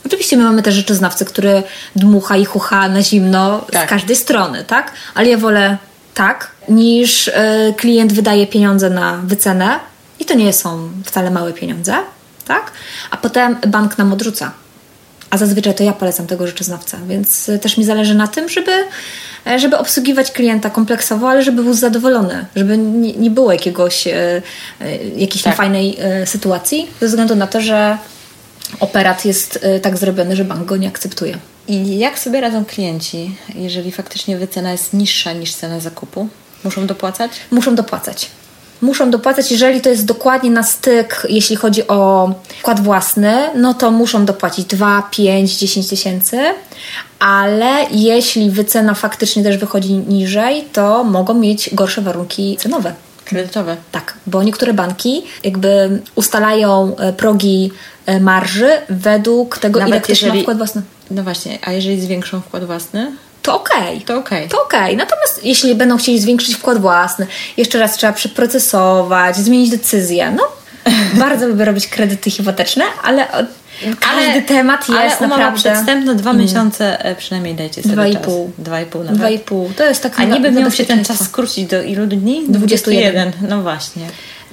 Oczywiście 0.07 0.37
my 0.37 0.45
mamy 0.45 0.63
też 0.63 0.75
rzeczoznawcę, 0.75 1.25
który 1.25 1.63
dmucha 1.97 2.37
i 2.37 2.45
chucha 2.45 2.89
na 2.89 3.03
zimno 3.03 3.65
tak. 3.73 3.87
z 3.87 3.91
każdej 3.91 4.17
strony, 4.17 4.65
tak? 4.65 4.93
Ale 5.15 5.29
ja 5.29 5.39
wolę 5.39 5.79
tak, 6.15 6.51
niż 6.69 7.29
y, 7.29 7.33
klient 7.77 8.13
wydaje 8.13 8.47
pieniądze 8.47 8.91
na 8.91 9.21
wycenę 9.25 9.81
i 10.21 10.25
to 10.25 10.35
nie 10.35 10.53
są 10.53 10.91
wcale 11.05 11.31
małe 11.31 11.53
pieniądze, 11.53 11.95
tak? 12.47 12.73
A 13.11 13.17
potem 13.17 13.57
bank 13.67 13.99
nam 13.99 14.13
odrzuca 14.13 14.53
a 15.31 15.37
zazwyczaj 15.37 15.75
to 15.75 15.85
ja 15.85 15.93
polecam 15.93 16.27
tego 16.27 16.47
rzeczoznawcę, 16.47 16.99
więc 17.09 17.49
e, 17.49 17.59
też 17.59 17.77
mi 17.77 17.85
zależy 17.85 18.15
na 18.15 18.27
tym, 18.27 18.49
żeby, 18.49 18.73
żeby 19.57 19.79
obsługiwać 19.79 20.31
klienta 20.31 20.71
kompleksowo, 20.71 21.31
ale 21.31 21.43
żeby 21.43 21.63
był 21.63 21.75
zadowolony, 21.75 22.47
żeby 22.57 22.79
nie, 22.79 23.13
nie 23.13 23.31
było 23.31 23.53
jakiegoś, 23.53 24.07
e, 24.07 24.43
jakiejś 25.17 25.43
tak. 25.43 25.53
niefajnej 25.53 25.97
sytuacji, 26.25 26.89
ze 27.01 27.07
względu 27.07 27.37
na 27.37 27.47
to, 27.47 27.61
że 27.61 27.99
operat 28.81 29.25
jest 29.25 29.67
tak 29.83 29.99
zrobiony, 29.99 30.37
że 30.37 30.45
bank 30.45 30.65
go 30.65 30.77
nie 30.77 30.89
akceptuje. 30.89 31.39
I 31.69 31.99
jak 31.99 32.19
sobie 32.19 32.41
radzą 32.41 32.65
klienci, 32.65 33.37
jeżeli 33.55 33.93
faktycznie 33.93 34.37
wycena 34.37 34.73
jest 34.73 34.93
niższa 34.93 35.33
niż 35.33 35.55
cena 35.55 35.81
zakupu? 35.81 36.29
Muszą 36.65 36.87
dopłacać? 36.87 37.31
Muszą 37.51 37.75
dopłacać 37.75 38.31
muszą 38.83 39.11
dopłacać, 39.11 39.51
jeżeli 39.53 39.81
to 39.81 39.89
jest 39.89 40.05
dokładnie 40.05 40.51
na 40.51 40.63
styk, 40.63 41.27
jeśli 41.29 41.57
chodzi 41.57 41.89
o 41.89 42.31
wkład 42.59 42.81
własny, 42.81 43.35
no 43.55 43.75
to 43.75 43.91
muszą 43.91 44.25
dopłacić 44.25 44.65
2, 44.67 45.09
5, 45.11 45.57
10 45.57 45.89
tysięcy, 45.89 46.39
ale 47.19 47.87
jeśli 47.91 48.51
wycena 48.51 48.95
faktycznie 48.95 49.43
też 49.43 49.57
wychodzi 49.57 49.93
niżej, 49.93 50.65
to 50.73 51.05
mogą 51.05 51.35
mieć 51.35 51.71
gorsze 51.75 52.03
warunki 52.03 52.57
cenowe. 52.61 52.95
Kredytowe. 53.25 53.77
Tak, 53.93 54.15
bo 54.27 54.43
niektóre 54.43 54.75
banki 54.75 55.23
jakby 55.45 56.01
ustalają 56.15 56.97
e, 56.97 57.13
progi 57.13 57.73
e, 58.07 58.21
marży 58.21 58.71
według 58.89 59.59
tego, 59.59 59.81
Nawet 59.81 59.95
ile 59.95 60.01
ktoś 60.01 60.23
jeżeli, 60.23 60.39
ma 60.39 60.43
wkład 60.43 60.57
własny. 60.57 60.83
No 61.11 61.23
właśnie, 61.23 61.59
a 61.63 61.73
jeżeli 61.73 62.01
zwiększą 62.01 62.41
wkład 62.41 62.65
własny? 62.65 63.13
To 63.43 63.57
okej. 63.57 63.81
Okay. 63.81 64.01
To 64.01 64.19
okej. 64.19 64.39
Okay. 64.39 64.49
To 64.49 64.63
okej. 64.63 64.81
Okay. 64.81 64.97
Natomiast 64.97 65.45
jeśli 65.45 65.75
będą 65.75 65.97
chcieli 65.97 66.21
zwiększyć 66.21 66.55
wkład 66.55 66.79
własny, 66.79 67.27
jeszcze 67.57 67.79
raz 67.79 67.97
trzeba 67.97 68.13
przeprocesować, 68.13 69.37
zmienić 69.37 69.71
decyzję, 69.71 70.31
no 70.37 70.43
bardzo 71.25 71.49
lubię 71.49 71.65
robić 71.65 71.87
kredyty 71.89 72.31
hipoteczne, 72.31 72.85
ale 73.03 73.27
każdy 74.01 74.31
ale, 74.31 74.43
temat 74.43 74.89
jest 74.89 75.19
ale 75.19 75.29
naprawdę... 75.29 75.61
przedstępne 75.61 76.15
dwa 76.15 76.31
mm. 76.31 76.43
miesiące 76.43 77.05
e, 77.05 77.15
przynajmniej 77.15 77.55
dajcie 77.55 77.83
sobie 77.83 77.95
Dwa 77.95 78.07
i 78.07 78.17
pół. 78.17 78.53
Dwa 78.59 78.81
i 78.81 78.87
pół 78.87 79.03
nawet. 79.03 79.19
Dwa 79.19 79.31
i 79.31 79.39
pół. 79.39 79.71
To 79.77 79.85
jest 79.85 80.03
tak 80.03 80.21
A 80.21 80.25
niby 80.25 80.51
miał 80.51 80.71
się 80.71 80.85
ten 80.85 81.05
czas 81.05 81.25
skrócić 81.25 81.67
do 81.67 81.83
ilu 81.83 82.07
dni? 82.07 82.45
21. 82.49 83.33
No 83.49 83.63
właśnie. 83.63 84.07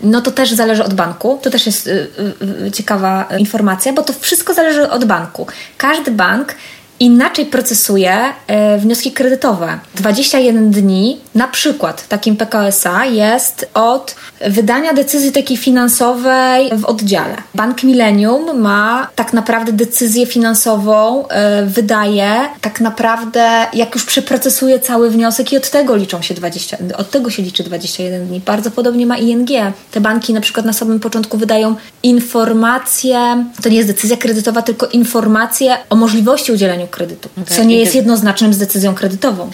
No 0.03 0.21
to 0.21 0.31
też 0.31 0.51
zależy 0.51 0.83
od 0.83 0.93
banku. 0.93 1.39
To 1.41 1.49
też 1.49 1.65
jest 1.65 1.87
y, 1.87 1.91
y, 1.91 2.65
y, 2.65 2.71
ciekawa 2.71 3.29
informacja, 3.37 3.93
bo 3.93 4.03
to 4.03 4.13
wszystko 4.19 4.53
zależy 4.53 4.89
od 4.89 5.05
banku. 5.05 5.47
Każdy 5.77 6.11
bank 6.11 6.55
inaczej 6.99 7.45
procesuje 7.45 8.17
e, 8.47 8.77
wnioski 8.77 9.11
kredytowe. 9.11 9.79
21 9.95 10.71
dni, 10.71 11.19
na 11.35 11.47
przykład 11.47 12.07
takim 12.07 12.37
PKSA 12.37 13.05
jest 13.05 13.69
od 13.73 14.15
wydania 14.47 14.93
decyzji 14.93 15.31
takiej 15.31 15.57
finansowej 15.57 16.69
w 16.77 16.85
oddziale. 16.85 17.35
Bank 17.55 17.83
Millennium 17.83 18.59
ma 18.61 19.07
tak 19.15 19.33
naprawdę 19.33 19.71
decyzję 19.71 20.25
finansową, 20.25 21.27
e, 21.27 21.65
wydaje 21.65 22.35
tak 22.61 22.81
naprawdę, 22.81 23.65
jak 23.73 23.95
już 23.95 24.05
przeprocesuje 24.05 24.79
cały 24.79 25.09
wniosek 25.09 25.53
i 25.53 25.57
od 25.57 25.69
tego 25.69 25.95
liczą 25.95 26.21
się 26.21 26.33
20, 26.33 26.77
od 26.97 27.11
tego 27.11 27.29
się 27.29 27.43
liczy 27.43 27.63
21 27.63 28.27
dni. 28.27 28.41
Bardzo 28.45 28.71
podobnie 28.71 29.05
ma 29.05 29.17
ING. 29.17 29.49
Te 29.91 30.01
banki 30.01 30.33
na 30.33 30.41
przykład 30.41 30.65
na 30.65 30.73
samym 30.73 30.99
początku 30.99 31.37
wydają 31.37 31.75
informacje, 32.03 33.45
to 33.63 33.69
nie 33.69 33.77
jest 33.77 33.89
decyzja 33.89 34.17
kredytowa, 34.17 34.61
tylko 34.61 34.85
informacje 34.87 35.77
o 35.89 35.95
możliwości 35.95 36.51
udzielenia 36.51 36.86
kredytu, 36.87 37.29
okay. 37.41 37.57
co 37.57 37.63
nie 37.63 37.79
jest 37.79 37.95
jednoznacznym 37.95 38.53
z 38.53 38.57
decyzją 38.57 38.95
kredytową. 38.95 39.51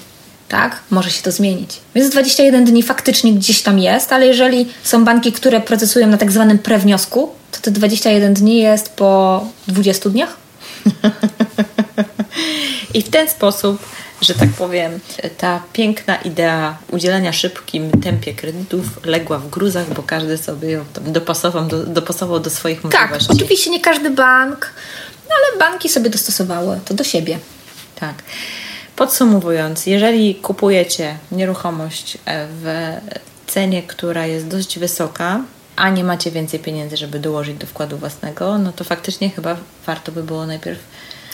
Tak? 0.50 0.80
Może 0.90 1.12
się 1.12 1.22
to 1.22 1.32
zmienić. 1.32 1.80
Więc 1.96 2.10
21 2.10 2.66
dni 2.66 2.84
faktycznie 2.84 3.34
gdzieś 3.34 3.62
tam 3.62 3.80
jest, 3.80 4.14
ale 4.14 4.28
jeżeli 4.28 4.68
są 4.84 5.06
banki, 5.06 5.32
które 5.32 5.62
procesują 5.62 6.08
na 6.08 6.18
tak 6.18 6.32
zwanym 6.32 6.60
prewniosku, 6.60 7.30
to 7.52 7.62
te 7.62 7.72
21 7.72 8.34
dni 8.34 8.58
jest 8.58 8.90
po 8.90 9.44
20 9.68 10.10
dniach. 10.10 10.38
I 12.94 13.02
w 13.02 13.10
ten 13.10 13.30
sposób, 13.30 13.82
że 14.22 14.34
tak 14.34 14.50
powiem, 14.50 15.00
ta 15.38 15.62
piękna 15.74 16.16
idea 16.16 16.78
udzielania 16.92 17.34
szybkim 17.34 18.02
tempie 18.02 18.34
kredytów 18.34 19.06
legła 19.06 19.38
w 19.38 19.50
gruzach, 19.50 19.94
bo 19.94 20.04
każdy 20.04 20.38
sobie 20.38 20.72
ją 20.72 20.86
dopasował 21.02 21.68
do, 21.68 21.84
dopasował 21.84 22.40
do 22.40 22.50
swoich 22.50 22.82
tak, 22.82 22.92
możliwości. 22.92 23.28
Tak, 23.28 23.38
oczywiście 23.38 23.72
nie 23.72 23.80
każdy 23.80 24.10
bank 24.10 24.70
no 24.70 25.03
ale 25.38 25.60
banki 25.60 25.90
sobie 25.90 26.10
dostosowały 26.10 26.80
to 26.86 26.94
do 26.94 27.04
siebie. 27.04 27.40
Tak. 28.00 28.16
Podsumowując, 28.96 29.86
jeżeli 29.86 30.36
kupujecie 30.36 31.18
nieruchomość 31.32 32.18
e, 32.26 32.48
w 32.48 32.96
cenie, 33.48 33.84
która 33.84 34.26
jest 34.26 34.48
dość 34.48 34.80
wysoka, 34.80 35.42
a 35.76 35.90
nie 35.90 36.04
macie 36.04 36.32
więcej 36.32 36.60
pieniędzy, 36.60 36.98
żeby 36.98 37.20
dołożyć 37.20 37.58
do 37.58 37.68
wkładu 37.68 37.98
własnego, 37.98 38.58
no 38.58 38.72
to 38.72 38.84
faktycznie 38.84 39.30
chyba 39.30 39.56
warto 39.86 40.12
by 40.12 40.24
było 40.24 40.46
najpierw 40.46 40.80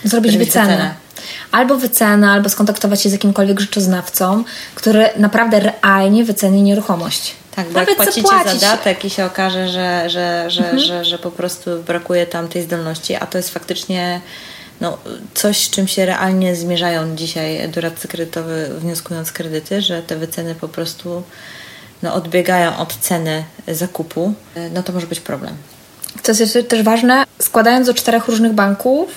zrobić 0.04 0.38
wycenę. 0.38 0.68
wycenę. 0.68 0.94
Albo 1.52 1.78
wycenę, 1.78 2.32
albo 2.32 2.50
skontaktować 2.50 3.02
się 3.02 3.10
z 3.10 3.12
jakimkolwiek 3.12 3.60
rzeczoznawcą, 3.60 4.44
który 4.76 5.10
naprawdę 5.18 5.60
realnie 5.60 6.24
wyceni 6.24 6.62
nieruchomość. 6.62 7.36
Tak, 7.64 7.68
bo 7.68 7.74
Nawet 7.74 7.90
jak 7.90 7.98
płacicie 7.98 8.22
zapłacić. 8.22 8.62
datek 8.62 9.06
i 9.06 9.10
się 9.10 9.26
okaże, 9.26 9.70
że, 9.70 10.10
że, 10.10 10.52
że, 10.52 10.64
mhm. 10.64 10.80
że, 10.80 11.06
że 11.06 11.18
po 11.20 11.32
prostu 11.32 11.84
brakuje 11.84 12.26
tam 12.26 12.48
tej 12.48 12.62
zdolności, 12.62 13.16
a 13.16 13.26
to 13.26 13.38
jest 13.38 13.50
faktycznie 13.50 14.22
no, 14.82 14.98
coś, 15.34 15.58
z 15.58 15.70
czym 15.70 15.88
się 15.88 16.06
realnie 16.06 16.56
zmierzają 16.56 17.16
dzisiaj 17.16 17.70
doradcy 17.70 18.08
kredytowi 18.08 18.52
wnioskując 18.80 19.32
kredyty, 19.32 19.82
że 19.82 20.04
te 20.04 20.16
wyceny 20.16 20.56
po 20.56 20.68
prostu 20.68 21.24
no, 22.04 22.14
odbiegają 22.14 22.78
od 22.78 22.98
ceny 22.98 23.44
zakupu, 23.68 24.34
no 24.74 24.84
to 24.84 24.94
może 24.94 25.08
być 25.08 25.20
problem. 25.20 25.54
Co 26.24 26.32
jest 26.32 26.58
też 26.68 26.84
ważne, 26.84 27.24
składając 27.42 27.88
do 27.88 27.94
czterech 27.94 28.28
różnych 28.28 28.54
banków, 28.54 29.10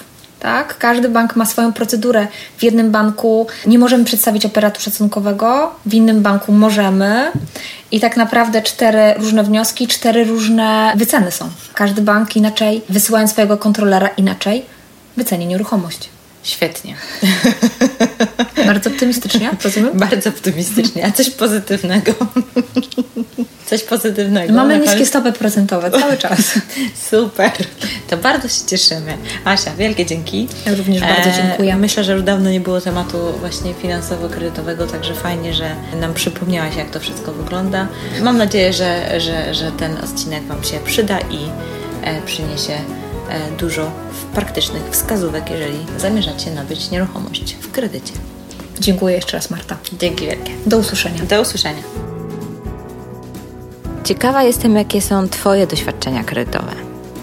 Tak? 0.43 0.79
Każdy 0.79 1.09
bank 1.09 1.37
ma 1.37 1.47
swoją 1.47 1.73
procedurę. 1.73 2.27
W 2.59 2.63
jednym 2.63 2.91
banku 2.91 3.47
nie 3.67 3.79
możemy 3.79 4.05
przedstawić 4.05 4.47
operatu 4.47 4.81
szacunkowego, 4.81 5.75
w 5.87 5.95
innym 5.95 6.23
banku 6.23 6.53
możemy. 6.53 7.33
I 7.91 8.01
tak 8.01 8.17
naprawdę 8.17 8.63
cztery 8.63 9.15
różne 9.19 9.43
wnioski, 9.43 9.89
cztery 9.89 10.25
różne 10.25 10.93
wyceny 10.97 11.31
są. 11.31 11.49
Każdy 11.75 12.03
bank 12.03 12.37
inaczej, 12.37 12.83
wysyłając 12.89 13.31
swojego 13.31 13.59
kontrolera 13.59 14.09
inaczej, 14.09 14.65
wyceni 15.17 15.47
nieruchomość. 15.47 16.12
Świetnie. 16.43 16.97
Bardzo 18.67 18.91
optymistycznie, 18.91 19.51
rozumiem? 19.65 19.99
Bardzo 19.99 20.31
optymistycznie, 20.31 21.07
a 21.07 21.11
coś 21.11 21.31
pozytywnego. 21.31 22.13
Coś 23.67 23.83
pozytywnego. 23.83 24.53
Mamy 24.55 24.79
niskie 24.79 25.07
stopy 25.07 25.33
procentowe 25.33 25.91
cały 25.91 26.17
czas. 26.17 26.39
Super. 27.11 27.53
To 28.11 28.17
bardzo 28.17 28.49
się 28.49 28.67
cieszymy. 28.67 29.17
Asia, 29.45 29.75
wielkie 29.79 30.07
dzięki. 30.07 30.49
Ja 30.67 30.75
również 30.75 31.01
bardzo 31.01 31.31
e, 31.31 31.35
dziękuję. 31.37 31.77
Myślę, 31.77 32.05
że 32.05 32.13
już 32.13 32.23
dawno 32.23 32.51
nie 32.51 32.61
było 32.61 32.81
tematu 32.81 33.19
właśnie 33.41 33.75
finansowo-kredytowego, 33.75 34.87
także 34.87 35.15
fajnie, 35.15 35.55
że 35.55 35.77
nam 36.01 36.15
przypomniałaś, 36.15 36.77
jak 36.77 36.91
to 36.91 37.01
wszystko 37.01 37.33
wygląda. 37.33 37.89
Mam 38.23 38.39
nadzieję, 38.39 38.73
że, 38.73 39.21
że, 39.21 39.55
że 39.55 39.73
ten 39.73 39.97
odcinek 39.97 40.43
Wam 40.43 40.65
się 40.65 40.81
przyda 40.85 41.19
i 41.21 41.39
e, 42.03 42.23
przyniesie 42.23 42.73
e, 42.73 43.12
dużo 43.59 43.91
praktycznych 44.35 44.83
wskazówek, 44.91 45.51
jeżeli 45.51 45.79
zamierzacie 45.99 46.51
nabyć 46.51 46.91
nieruchomość 46.91 47.55
w 47.55 47.71
kredycie. 47.71 48.13
Dziękuję 48.81 49.15
jeszcze 49.15 49.37
raz, 49.37 49.51
Marta. 49.51 49.77
Dzięki 49.99 50.27
wielkie. 50.27 50.53
Do 50.67 50.79
usłyszenia. 50.79 51.23
Do 51.29 51.41
usłyszenia. 51.41 51.83
Ciekawa 54.05 54.43
jestem, 54.43 54.77
jakie 54.77 55.01
są 55.01 55.29
Twoje 55.29 55.67
doświadczenia 55.67 56.25
kredytowe. 56.25 56.73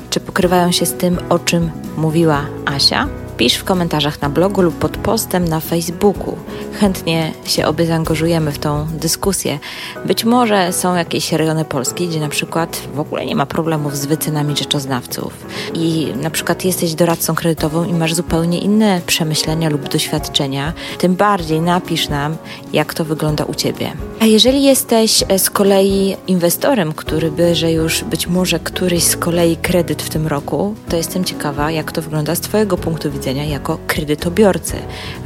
Czy 0.09 0.19
pokrywają 0.19 0.71
się 0.71 0.85
z 0.85 0.93
tym, 0.93 1.17
o 1.29 1.39
czym 1.39 1.71
mówiła 1.97 2.45
Asia? 2.65 3.07
Pisz 3.39 3.55
w 3.55 3.63
komentarzach 3.63 4.21
na 4.21 4.29
blogu 4.29 4.61
lub 4.61 4.75
pod 4.75 4.97
postem 4.97 5.47
na 5.47 5.59
Facebooku. 5.59 6.35
Chętnie 6.79 7.33
się 7.45 7.65
obie 7.65 7.85
zaangażujemy 7.85 8.51
w 8.51 8.59
tą 8.59 8.87
dyskusję. 8.87 9.59
Być 10.05 10.25
może 10.25 10.73
są 10.73 10.95
jakieś 10.95 11.31
rejony 11.31 11.65
Polski, 11.65 12.07
gdzie 12.07 12.19
na 12.19 12.29
przykład 12.29 12.81
w 12.93 12.99
ogóle 12.99 13.25
nie 13.25 13.35
ma 13.35 13.45
problemów 13.45 13.97
z 13.97 14.05
wycenami 14.05 14.57
rzeczoznawców 14.57 15.33
i 15.73 16.13
na 16.21 16.29
przykład 16.29 16.65
jesteś 16.65 16.93
doradcą 16.93 17.35
kredytową 17.35 17.83
i 17.85 17.93
masz 17.93 18.13
zupełnie 18.13 18.59
inne 18.59 19.01
przemyślenia 19.05 19.69
lub 19.69 19.89
doświadczenia. 19.89 20.73
Tym 20.97 21.15
bardziej 21.15 21.61
napisz 21.61 22.09
nam, 22.09 22.35
jak 22.73 22.93
to 22.93 23.05
wygląda 23.05 23.43
u 23.43 23.53
Ciebie. 23.53 23.91
A 24.19 24.25
jeżeli 24.25 24.63
jesteś 24.63 25.23
e, 25.27 25.39
z 25.39 25.49
kolei 25.49 26.15
inwestorem, 26.27 26.93
który 26.93 27.31
bierze 27.31 27.71
już 27.71 28.03
być 28.03 28.27
może 28.27 28.59
któryś 28.59 29.03
z 29.03 29.17
kolei 29.17 29.57
kredyt 29.57 30.01
w 30.01 30.09
tym 30.09 30.27
roku, 30.27 30.75
to 30.89 30.97
jestem 30.97 31.23
ciekawa, 31.23 31.71
jak 31.71 31.91
to 31.91 32.01
wygląda 32.01 32.35
z 32.35 32.39
Twojego 32.39 32.77
punktu 32.77 33.11
widzenia 33.11 33.28
widzenia 33.29 33.45
jako 33.45 33.77
kredytobiorcy. 33.87 34.75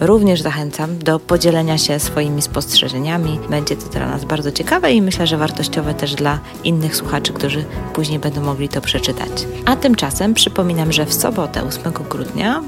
Również 0.02 0.42
zachęcam 0.42 1.00
do 1.00 1.20
podzielenia 1.20 1.78
się 1.78 2.00
swoimi 2.00 2.42
spostrzeżeniami. 2.42 3.40
Będzie 3.50 3.76
to 3.76 3.90
dla 3.90 4.10
nas 4.10 4.26
bardzo 4.26 4.52
ciekawe 4.52 4.94
i 4.94 5.02
myślę, 5.02 5.28
że 5.28 5.38
wartościowe 5.38 5.94
też 5.94 6.16
dla 6.16 6.40
innych 6.64 6.96
słuchaczy, 6.96 7.34
którzy 7.34 7.66
później 7.94 8.20
będą 8.20 8.42
mogli 8.42 8.70
to 8.70 8.82
przeczytać. 8.82 9.48
A 9.66 9.76
tymczasem 9.76 10.34
przypominam, 10.34 10.92
że 10.92 11.06
w 11.06 11.14
sobotę 11.14 11.64
8 11.64 11.94
grudnia 12.10 12.62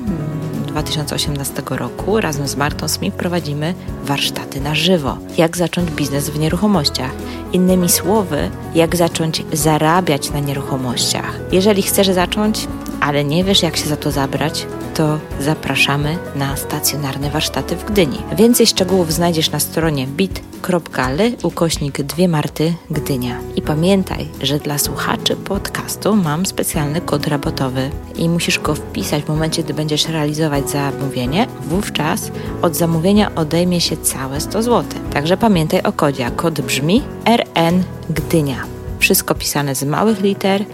2018 0.68 1.64
roku 1.70 2.22
razem 2.22 2.48
z 2.48 2.56
Martą 2.56 2.88
Smith 2.88 3.18
prowadzimy 3.18 3.74
warsztaty 4.04 4.62
na 4.62 4.76
żywo. 4.76 5.18
Jak 5.38 5.58
zacząć 5.58 5.92
biznes 5.92 6.30
w 6.30 6.40
nieruchomościach? 6.40 7.12
Innymi 7.54 7.90
słowy, 7.90 8.50
jak 8.76 8.96
zacząć 8.96 9.44
zarabiać 9.54 10.32
na 10.32 10.40
nieruchomościach. 10.40 11.40
Jeżeli 11.52 11.82
chcesz 11.82 12.08
zacząć, 12.08 12.68
ale 13.02 13.24
nie 13.24 13.44
wiesz 13.44 13.64
jak 13.64 13.78
się 13.78 13.88
za 13.88 13.98
to 13.98 14.12
zabrać, 14.12 14.68
to 14.96 15.20
zapraszamy 15.40 16.18
na 16.36 16.58
stacjonarne 16.58 17.30
warsztaty 17.30 17.76
w 17.76 17.86
Gdyni. 17.86 18.18
Więcej 18.38 18.68
szczegółów 18.68 19.14
znajdziesz 19.14 19.52
na 19.52 19.60
stronie 19.60 20.08
bit.ly 20.08 21.36
ukośnik 21.44 22.02
dwie 22.02 22.28
Marty 22.28 22.74
Gdynia. 22.92 23.40
I 23.56 23.62
pamiętaj, 23.62 24.28
że 24.42 24.60
dla 24.60 24.78
słuchaczy 24.78 25.36
podcastu 25.36 26.16
mam 26.16 26.46
specjalny 26.46 27.02
kod 27.02 27.28
rabatowy 27.28 27.90
i 28.16 28.30
musisz 28.30 28.60
go 28.60 28.76
wpisać 28.76 29.24
w 29.24 29.30
momencie, 29.30 29.64
gdy 29.64 29.74
będziesz 29.74 30.08
realizować 30.08 30.70
zamówienie. 30.70 31.48
Wówczas 31.62 32.32
od 32.62 32.76
zamówienia 32.76 33.36
odejmie 33.36 33.82
się 33.82 33.98
całe 33.98 34.42
100 34.42 34.64
zł. 34.64 34.84
Także 35.14 35.38
pamiętaj 35.38 35.82
o 35.82 35.92
kodzie, 35.92 36.32
kod 36.36 36.62
brzmi 36.62 37.02
RN 37.26 37.84
Gdynia. 38.10 38.64
Wszystko 39.00 39.36
pisane 39.36 39.76
z 39.76 39.84
małych 39.84 40.22
liter 40.22 40.66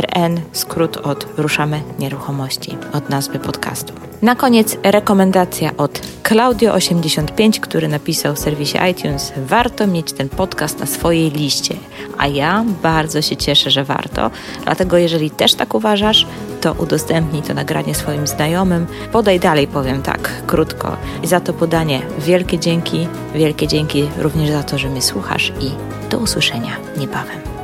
RN, 0.00 0.40
skrót 0.52 0.96
od 0.96 1.26
Ruszamy 1.36 1.82
Nieruchomości, 1.98 2.78
od 2.92 3.10
nazwy 3.10 3.38
podcastu. 3.38 3.92
Na 4.22 4.36
koniec 4.36 4.76
rekomendacja 4.82 5.70
od 5.76 6.00
Claudio85, 6.22 7.60
który 7.60 7.88
napisał 7.88 8.34
w 8.34 8.38
serwisie 8.38 8.78
iTunes: 8.90 9.32
Warto 9.36 9.86
mieć 9.86 10.12
ten 10.12 10.28
podcast 10.28 10.78
na 10.78 10.86
swojej 10.86 11.30
liście. 11.30 11.74
A 12.18 12.26
ja 12.26 12.64
bardzo 12.82 13.22
się 13.22 13.36
cieszę, 13.36 13.70
że 13.70 13.84
warto. 13.84 14.30
Dlatego, 14.64 14.98
jeżeli 14.98 15.30
też 15.30 15.54
tak 15.54 15.74
uważasz, 15.74 16.26
to 16.60 16.72
udostępnij 16.72 17.42
to 17.42 17.54
nagranie 17.54 17.94
swoim 17.94 18.26
znajomym. 18.26 18.86
Podaj 19.12 19.40
dalej, 19.40 19.66
powiem 19.66 20.02
tak, 20.02 20.46
krótko. 20.46 20.96
I 21.22 21.26
za 21.26 21.40
to 21.40 21.52
podanie 21.52 22.02
wielkie 22.18 22.58
dzięki, 22.58 23.08
wielkie 23.34 23.66
dzięki 23.66 24.08
również 24.18 24.50
za 24.50 24.62
to, 24.62 24.78
że 24.78 24.88
mnie 24.88 25.02
słuchasz 25.02 25.52
i 25.60 25.70
do 26.10 26.18
usłyszenia 26.18 26.76
niebawem. 26.96 27.55